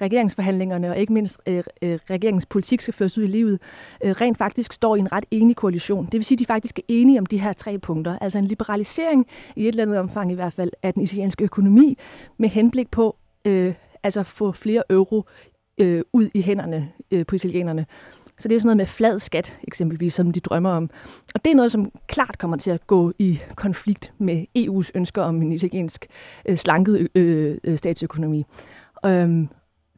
regeringsforhandlingerne, 0.00 0.90
og 0.90 0.98
ikke 0.98 1.12
mindst 1.12 1.40
øh, 1.46 1.64
øh, 1.82 1.98
regeringens 2.10 2.46
politik 2.46 2.80
skal 2.80 2.94
føres 2.94 3.18
ud 3.18 3.24
i 3.24 3.26
livet, 3.26 3.60
øh, 4.04 4.10
rent 4.10 4.38
faktisk 4.38 4.72
står 4.72 4.96
i 4.96 4.98
en 4.98 5.12
ret 5.12 5.24
enig 5.30 5.56
koalition. 5.56 6.04
Det 6.04 6.12
vil 6.12 6.24
sige, 6.24 6.36
at 6.36 6.38
de 6.38 6.46
faktisk 6.46 6.78
er 6.78 6.82
enige 6.88 7.18
om 7.18 7.26
de 7.26 7.38
her 7.38 7.52
tre 7.52 7.78
punkter. 7.78 8.18
Altså 8.18 8.38
en 8.38 8.44
liberalisering 8.44 9.26
i 9.56 9.62
et 9.62 9.68
eller 9.68 9.82
andet 9.82 9.98
omfang 9.98 10.32
i 10.32 10.34
hvert 10.34 10.52
fald 10.52 10.70
af 10.82 10.94
den 10.94 11.02
italienske 11.02 11.44
økonomi, 11.44 11.98
med 12.36 12.48
henblik 12.48 12.90
på 12.90 13.16
øh, 13.44 13.74
altså 14.02 14.22
få 14.22 14.52
flere 14.52 14.82
euro 14.90 15.24
øh, 15.78 16.02
ud 16.12 16.28
i 16.34 16.42
hænderne 16.42 16.92
øh, 17.10 17.26
på 17.26 17.36
italienerne 17.36 17.86
så 18.42 18.48
det 18.48 18.54
er 18.54 18.58
sådan 18.58 18.66
noget 18.66 18.76
med 18.76 18.86
flad 18.86 19.18
skat, 19.18 19.56
eksempelvis, 19.62 20.14
som 20.14 20.32
de 20.32 20.40
drømmer 20.40 20.70
om. 20.70 20.90
Og 21.34 21.44
det 21.44 21.50
er 21.50 21.54
noget, 21.54 21.72
som 21.72 21.92
klart 22.06 22.38
kommer 22.38 22.56
til 22.56 22.70
at 22.70 22.86
gå 22.86 23.12
i 23.18 23.40
konflikt 23.54 24.12
med 24.18 24.44
EU's 24.58 24.90
ønsker 24.94 25.22
om 25.22 25.42
en 25.42 25.52
italiensk 25.52 26.06
øh, 26.46 26.56
slanket 26.56 27.08
øh, 27.14 27.58
øh, 27.64 27.78
statsøkonomi. 27.78 28.44
Øhm, 29.06 29.48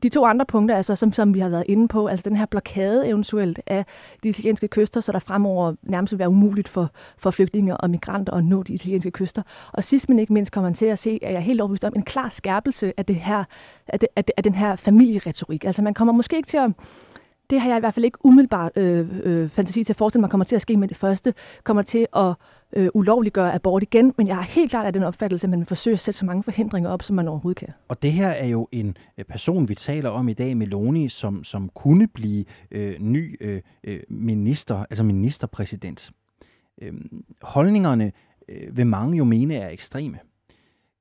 de 0.02 0.08
to 0.08 0.24
andre 0.24 0.46
punkter, 0.46 0.76
altså, 0.76 0.94
som, 0.96 1.12
som 1.12 1.34
vi 1.34 1.40
har 1.40 1.48
været 1.48 1.64
inde 1.68 1.88
på, 1.88 2.06
altså 2.06 2.28
den 2.28 2.36
her 2.36 2.46
blokade 2.46 3.08
eventuelt 3.08 3.60
af 3.66 3.86
de 4.22 4.28
italienske 4.28 4.68
kyster, 4.68 5.00
så 5.00 5.12
der 5.12 5.18
fremover 5.18 5.74
nærmest 5.82 6.12
vil 6.12 6.18
være 6.18 6.28
umuligt 6.28 6.68
for, 6.68 6.90
for 7.18 7.30
flygtninge 7.30 7.76
og 7.76 7.90
migranter 7.90 8.32
at 8.32 8.44
nå 8.44 8.62
de 8.62 8.74
italienske 8.74 9.10
kyster. 9.10 9.42
Og 9.72 9.84
sidst 9.84 10.08
men 10.08 10.18
ikke 10.18 10.32
mindst 10.32 10.52
kommer 10.52 10.68
man 10.70 10.74
til 10.74 10.86
at 10.86 10.98
se, 10.98 11.18
at 11.22 11.32
jeg 11.32 11.36
er 11.36 11.40
helt 11.40 11.60
overbevist 11.60 11.84
om, 11.84 11.92
en 11.96 12.02
klar 12.02 12.28
skærpelse 12.28 12.92
af, 12.96 13.06
det 13.06 13.16
her, 13.16 13.44
af, 13.86 14.00
det, 14.00 14.08
af, 14.16 14.24
det, 14.24 14.32
af 14.36 14.42
den 14.42 14.54
her 14.54 14.76
familieretorik. 14.76 15.64
Altså 15.64 15.82
man 15.82 15.94
kommer 15.94 16.12
måske 16.12 16.36
ikke 16.36 16.48
til 16.48 16.58
at 16.58 16.70
det 17.50 17.60
har 17.60 17.68
jeg 17.68 17.76
i 17.76 17.80
hvert 17.80 17.94
fald 17.94 18.04
ikke 18.04 18.18
umiddelbart 18.24 18.72
øh, 18.76 19.08
øh, 19.22 19.48
fantasi 19.48 19.84
til 19.84 19.92
at 19.92 19.96
forestille 19.96 20.20
mig 20.20 20.30
kommer 20.30 20.44
til 20.44 20.56
at 20.56 20.62
ske 20.62 20.76
med 20.76 20.88
det 20.88 20.96
første, 20.96 21.34
kommer 21.64 21.82
til 21.82 22.06
at 22.16 22.34
øh, 22.72 22.88
ulovliggøre 22.94 23.54
abort 23.54 23.82
igen, 23.82 24.14
men 24.16 24.28
jeg 24.28 24.36
har 24.36 24.42
helt 24.42 24.70
klart 24.70 24.86
af 24.86 24.92
den 24.92 25.02
opfattelse, 25.02 25.46
at 25.46 25.50
man 25.50 25.66
forsøger 25.66 25.94
at 25.94 26.00
sætte 26.00 26.18
så 26.18 26.24
mange 26.24 26.42
forhindringer 26.42 26.90
op, 26.90 27.02
som 27.02 27.16
man 27.16 27.28
overhovedet 27.28 27.58
kan. 27.58 27.68
Og 27.88 28.02
det 28.02 28.12
her 28.12 28.28
er 28.28 28.46
jo 28.46 28.68
en 28.72 28.96
øh, 29.18 29.24
person, 29.24 29.68
vi 29.68 29.74
taler 29.74 30.10
om 30.10 30.28
i 30.28 30.32
dag, 30.32 30.56
Meloni, 30.56 31.08
som, 31.08 31.44
som 31.44 31.68
kunne 31.74 32.08
blive 32.08 32.44
øh, 32.70 33.00
ny 33.00 33.36
øh, 33.40 33.62
øh 33.84 34.00
minister, 34.08 34.84
altså 34.90 35.04
ministerpræsident. 35.04 36.10
Øh, 36.82 36.92
holdningerne 37.42 38.12
øh, 38.48 38.76
vil 38.76 38.86
mange 38.86 39.16
jo 39.16 39.24
mene 39.24 39.54
er 39.54 39.68
ekstreme. 39.68 40.18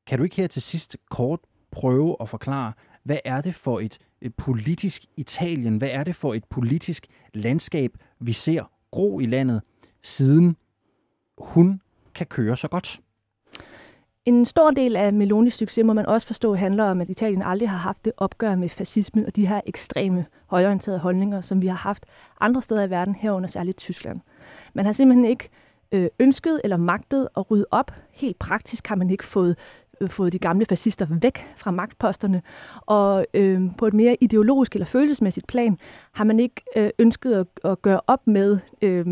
Kan 0.07 0.17
du 0.17 0.23
ikke 0.23 0.35
her 0.35 0.47
til 0.47 0.61
sidst 0.61 0.97
kort 1.09 1.39
prøve 1.71 2.15
at 2.21 2.29
forklare, 2.29 2.73
hvad 3.03 3.17
er 3.25 3.41
det 3.41 3.55
for 3.55 3.79
et, 3.79 3.97
et 4.23 4.35
politisk 4.35 5.05
Italien? 5.17 5.77
Hvad 5.77 5.89
er 5.91 6.03
det 6.03 6.15
for 6.15 6.33
et 6.33 6.43
politisk 6.45 7.07
landskab, 7.33 7.91
vi 8.19 8.33
ser 8.33 8.71
gro 8.91 9.19
i 9.19 9.25
landet, 9.25 9.61
siden 10.03 10.55
hun 11.37 11.81
kan 12.15 12.27
køre 12.27 12.57
så 12.57 12.67
godt? 12.67 13.01
En 14.25 14.45
stor 14.45 14.71
del 14.71 14.95
af 14.95 15.13
Melonis 15.13 15.53
succes, 15.53 15.85
må 15.85 15.93
man 15.93 16.05
også 16.05 16.27
forstå, 16.27 16.55
handler 16.55 16.83
om, 16.83 17.01
at 17.01 17.09
Italien 17.09 17.41
aldrig 17.41 17.69
har 17.69 17.77
haft 17.77 18.05
det 18.05 18.13
opgør 18.17 18.55
med 18.55 18.69
fascismen 18.69 19.25
og 19.25 19.35
de 19.35 19.47
her 19.47 19.61
ekstreme 19.65 20.25
højorienterede 20.47 20.99
holdninger, 20.99 21.41
som 21.41 21.61
vi 21.61 21.67
har 21.67 21.75
haft 21.75 22.05
andre 22.41 22.61
steder 22.61 22.83
i 22.83 22.89
verden, 22.89 23.15
herunder 23.15 23.49
særligt 23.49 23.77
Tyskland. 23.77 24.19
Man 24.73 24.85
har 24.85 24.91
simpelthen 24.91 25.25
ikke 25.25 25.49
øh, 25.91 26.07
ønsket 26.19 26.61
eller 26.63 26.77
magtet 26.77 27.27
at 27.37 27.51
rydde 27.51 27.65
op. 27.71 27.91
Helt 28.11 28.39
praktisk 28.39 28.87
har 28.87 28.95
man 28.95 29.09
ikke 29.09 29.25
fået 29.25 29.57
Øh, 30.03 30.09
fået 30.09 30.33
de 30.33 30.39
gamle 30.39 30.65
fascister 30.65 31.07
væk 31.09 31.45
fra 31.57 31.71
magtposterne, 31.71 32.41
og 32.85 33.25
øh, 33.33 33.61
på 33.77 33.87
et 33.87 33.93
mere 33.93 34.17
ideologisk 34.21 34.73
eller 34.73 34.85
følelsesmæssigt 34.85 35.47
plan 35.47 35.77
har 36.11 36.23
man 36.23 36.39
ikke 36.39 36.61
øh, 36.75 36.89
ønsket 36.99 37.33
at, 37.33 37.71
at 37.71 37.81
gøre 37.81 38.01
op 38.07 38.27
med 38.27 38.57
øh, 38.81 39.05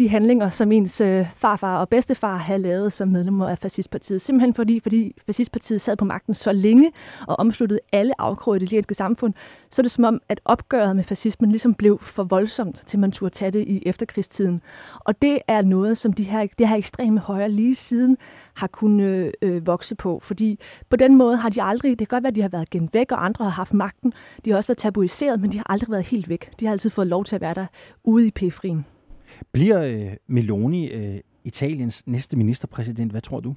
de 0.00 0.08
handlinger, 0.08 0.48
som 0.48 0.72
ens 0.72 1.00
øh, 1.00 1.26
farfar 1.36 1.78
og 1.78 1.88
bedstefar 1.88 2.36
havde 2.36 2.58
lavet 2.58 2.92
som 2.92 3.08
medlemmer 3.08 3.48
af 3.48 3.58
fascistpartiet. 3.58 4.20
Simpelthen 4.20 4.54
fordi, 4.54 4.80
fordi 4.80 5.14
fascistpartiet 5.26 5.80
sad 5.80 5.96
på 5.96 6.04
magten 6.04 6.34
så 6.34 6.52
længe 6.52 6.92
og 7.26 7.38
omsluttede 7.38 7.80
alle 7.92 8.20
afkroge 8.20 8.56
i 8.56 8.58
det 8.60 8.66
italienske 8.66 8.94
samfund, 8.94 9.34
så 9.70 9.80
er 9.80 9.84
det 9.84 9.90
som 9.90 10.04
om, 10.04 10.20
at 10.28 10.40
opgøret 10.44 10.96
med 10.96 11.04
fascismen 11.04 11.50
ligesom 11.50 11.74
blev 11.74 12.00
for 12.02 12.24
voldsomt, 12.24 12.82
til 12.86 12.98
man 12.98 13.12
turde 13.12 13.34
tage 13.34 13.50
det 13.50 13.68
i 13.68 13.82
efterkrigstiden. 13.86 14.62
Og 15.00 15.22
det 15.22 15.38
er 15.48 15.62
noget, 15.62 15.98
som 15.98 16.12
de 16.12 16.22
her, 16.22 16.46
det 16.58 16.68
her 16.68 16.76
ekstreme 16.76 17.20
højre 17.20 17.50
lige 17.50 17.74
siden 17.74 18.16
har 18.54 18.66
kunnet 18.66 19.32
øh, 19.42 19.54
øh 19.54 19.66
vokse 19.66 19.94
på. 19.94 20.20
Fordi 20.22 20.58
på 20.90 20.96
den 20.96 21.16
måde 21.16 21.36
har 21.36 21.48
de 21.48 21.62
aldrig, 21.62 21.98
det 21.98 22.08
kan 22.08 22.16
godt 22.16 22.24
være, 22.24 22.30
at 22.30 22.36
de 22.36 22.42
har 22.42 22.48
været 22.48 22.70
gemt 22.70 22.94
væk, 22.94 23.12
og 23.12 23.24
andre 23.24 23.44
har 23.44 23.52
haft 23.52 23.74
magten. 23.74 24.12
De 24.44 24.50
har 24.50 24.56
også 24.56 24.68
været 24.68 24.78
tabuiseret, 24.78 25.40
men 25.40 25.52
de 25.52 25.56
har 25.56 25.66
aldrig 25.68 25.90
været 25.90 26.06
helt 26.06 26.28
væk. 26.28 26.50
De 26.60 26.66
har 26.66 26.72
altid 26.72 26.90
fået 26.90 27.06
lov 27.06 27.24
til 27.24 27.34
at 27.34 27.40
være 27.40 27.54
der 27.54 27.66
ude 28.04 28.26
i 28.26 28.30
periferien. 28.30 28.86
Bliver 29.52 29.82
øh, 29.82 30.16
Meloni 30.26 30.88
øh, 30.88 31.20
Italiens 31.44 32.06
næste 32.06 32.36
ministerpræsident? 32.36 33.10
Hvad 33.10 33.20
tror 33.20 33.40
du? 33.40 33.54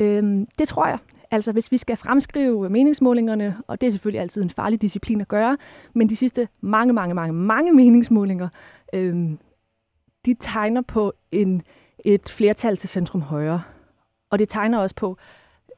Øhm, 0.00 0.46
det 0.58 0.68
tror 0.68 0.86
jeg. 0.86 0.98
Altså, 1.30 1.52
hvis 1.52 1.72
vi 1.72 1.78
skal 1.78 1.96
fremskrive 1.96 2.70
meningsmålingerne, 2.70 3.56
og 3.66 3.80
det 3.80 3.86
er 3.86 3.90
selvfølgelig 3.90 4.20
altid 4.20 4.42
en 4.42 4.50
farlig 4.50 4.82
disciplin 4.82 5.20
at 5.20 5.28
gøre, 5.28 5.56
men 5.94 6.08
de 6.08 6.16
sidste 6.16 6.48
mange, 6.60 6.92
mange, 6.92 7.14
mange, 7.14 7.32
mange 7.32 7.72
meningsmålinger, 7.72 8.48
øhm, 8.92 9.38
de 10.26 10.34
tegner 10.40 10.80
på 10.80 11.12
en, 11.32 11.62
et 12.04 12.28
flertal 12.28 12.76
til 12.76 12.88
centrum 12.88 13.22
højre. 13.22 13.62
Og 14.30 14.38
det 14.38 14.48
tegner 14.48 14.78
også 14.78 14.94
på, 14.94 15.16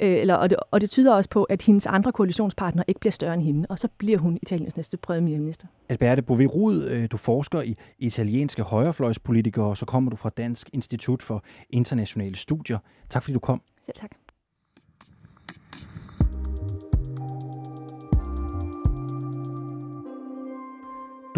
øh, 0.01 0.17
eller, 0.21 0.35
og, 0.35 0.51
det, 0.51 0.59
og 0.71 0.81
det 0.81 0.91
tyder 0.91 1.15
også 1.15 1.31
på, 1.31 1.45
at 1.45 1.63
hendes 1.63 1.87
andre 1.87 2.13
koalitionspartnere 2.13 2.85
ikke 2.89 3.01
bliver 3.01 3.13
større 3.13 3.35
end 3.35 3.43
hende, 3.43 3.67
og 3.69 3.79
så 3.79 3.89
bliver 3.99 4.19
hun 4.19 4.39
Italiens 4.43 4.77
næste 4.77 4.97
premierminister. 4.97 5.67
Alberte 5.89 6.23
Bovirud, 6.23 6.85
øh, 6.85 7.09
du 7.11 7.17
forsker 7.17 7.63
i 7.63 7.77
italienske 7.99 8.63
højrefløjspolitikere, 8.63 9.67
og 9.67 9.77
så 9.77 9.87
kommer 9.87 10.11
du 10.11 10.17
fra 10.17 10.31
Dansk 10.37 10.71
Institut 10.73 11.23
for 11.23 11.45
Internationale 11.71 12.37
Studier. 12.37 12.79
Tak 13.09 13.23
fordi 13.23 13.33
du 13.33 13.39
kom. 13.39 13.63
Selv 13.87 13.97
tak. 14.01 14.11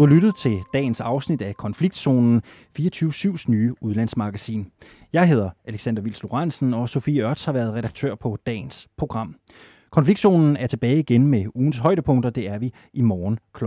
Du 0.01 0.05
har 0.05 0.13
lyttet 0.13 0.35
til 0.35 0.63
dagens 0.73 1.01
afsnit 1.01 1.41
af 1.41 1.55
Konfliktzonen, 1.55 2.41
24-7's 2.79 3.45
nye 3.47 3.73
udlandsmagasin. 3.81 4.71
Jeg 5.13 5.27
hedder 5.27 5.49
Alexander 5.65 6.01
Vils 6.01 6.23
Lorentzen, 6.23 6.73
og 6.73 6.89
Sofie 6.89 7.23
Ørts 7.23 7.45
har 7.45 7.53
været 7.53 7.73
redaktør 7.73 8.15
på 8.15 8.37
dagens 8.45 8.87
program. 8.97 9.35
Konfliktzonen 9.91 10.57
er 10.57 10.67
tilbage 10.67 10.99
igen 10.99 11.27
med 11.27 11.45
ugens 11.55 11.77
højdepunkter. 11.77 12.29
Det 12.29 12.47
er 12.47 12.57
vi 12.57 12.73
i 12.93 13.01
morgen 13.01 13.39
kl. 13.53 13.65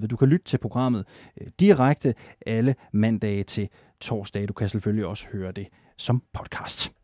8.30. 0.00 0.06
Du 0.06 0.16
kan 0.16 0.28
lytte 0.28 0.44
til 0.44 0.58
programmet 0.58 1.04
øh, 1.40 1.46
direkte 1.60 2.14
alle 2.46 2.74
mandage 2.92 3.44
til 3.44 3.68
torsdag. 4.00 4.48
Du 4.48 4.52
kan 4.52 4.68
selvfølgelig 4.68 5.06
også 5.06 5.26
høre 5.32 5.52
det 5.52 5.66
som 5.96 6.22
podcast. 6.32 6.95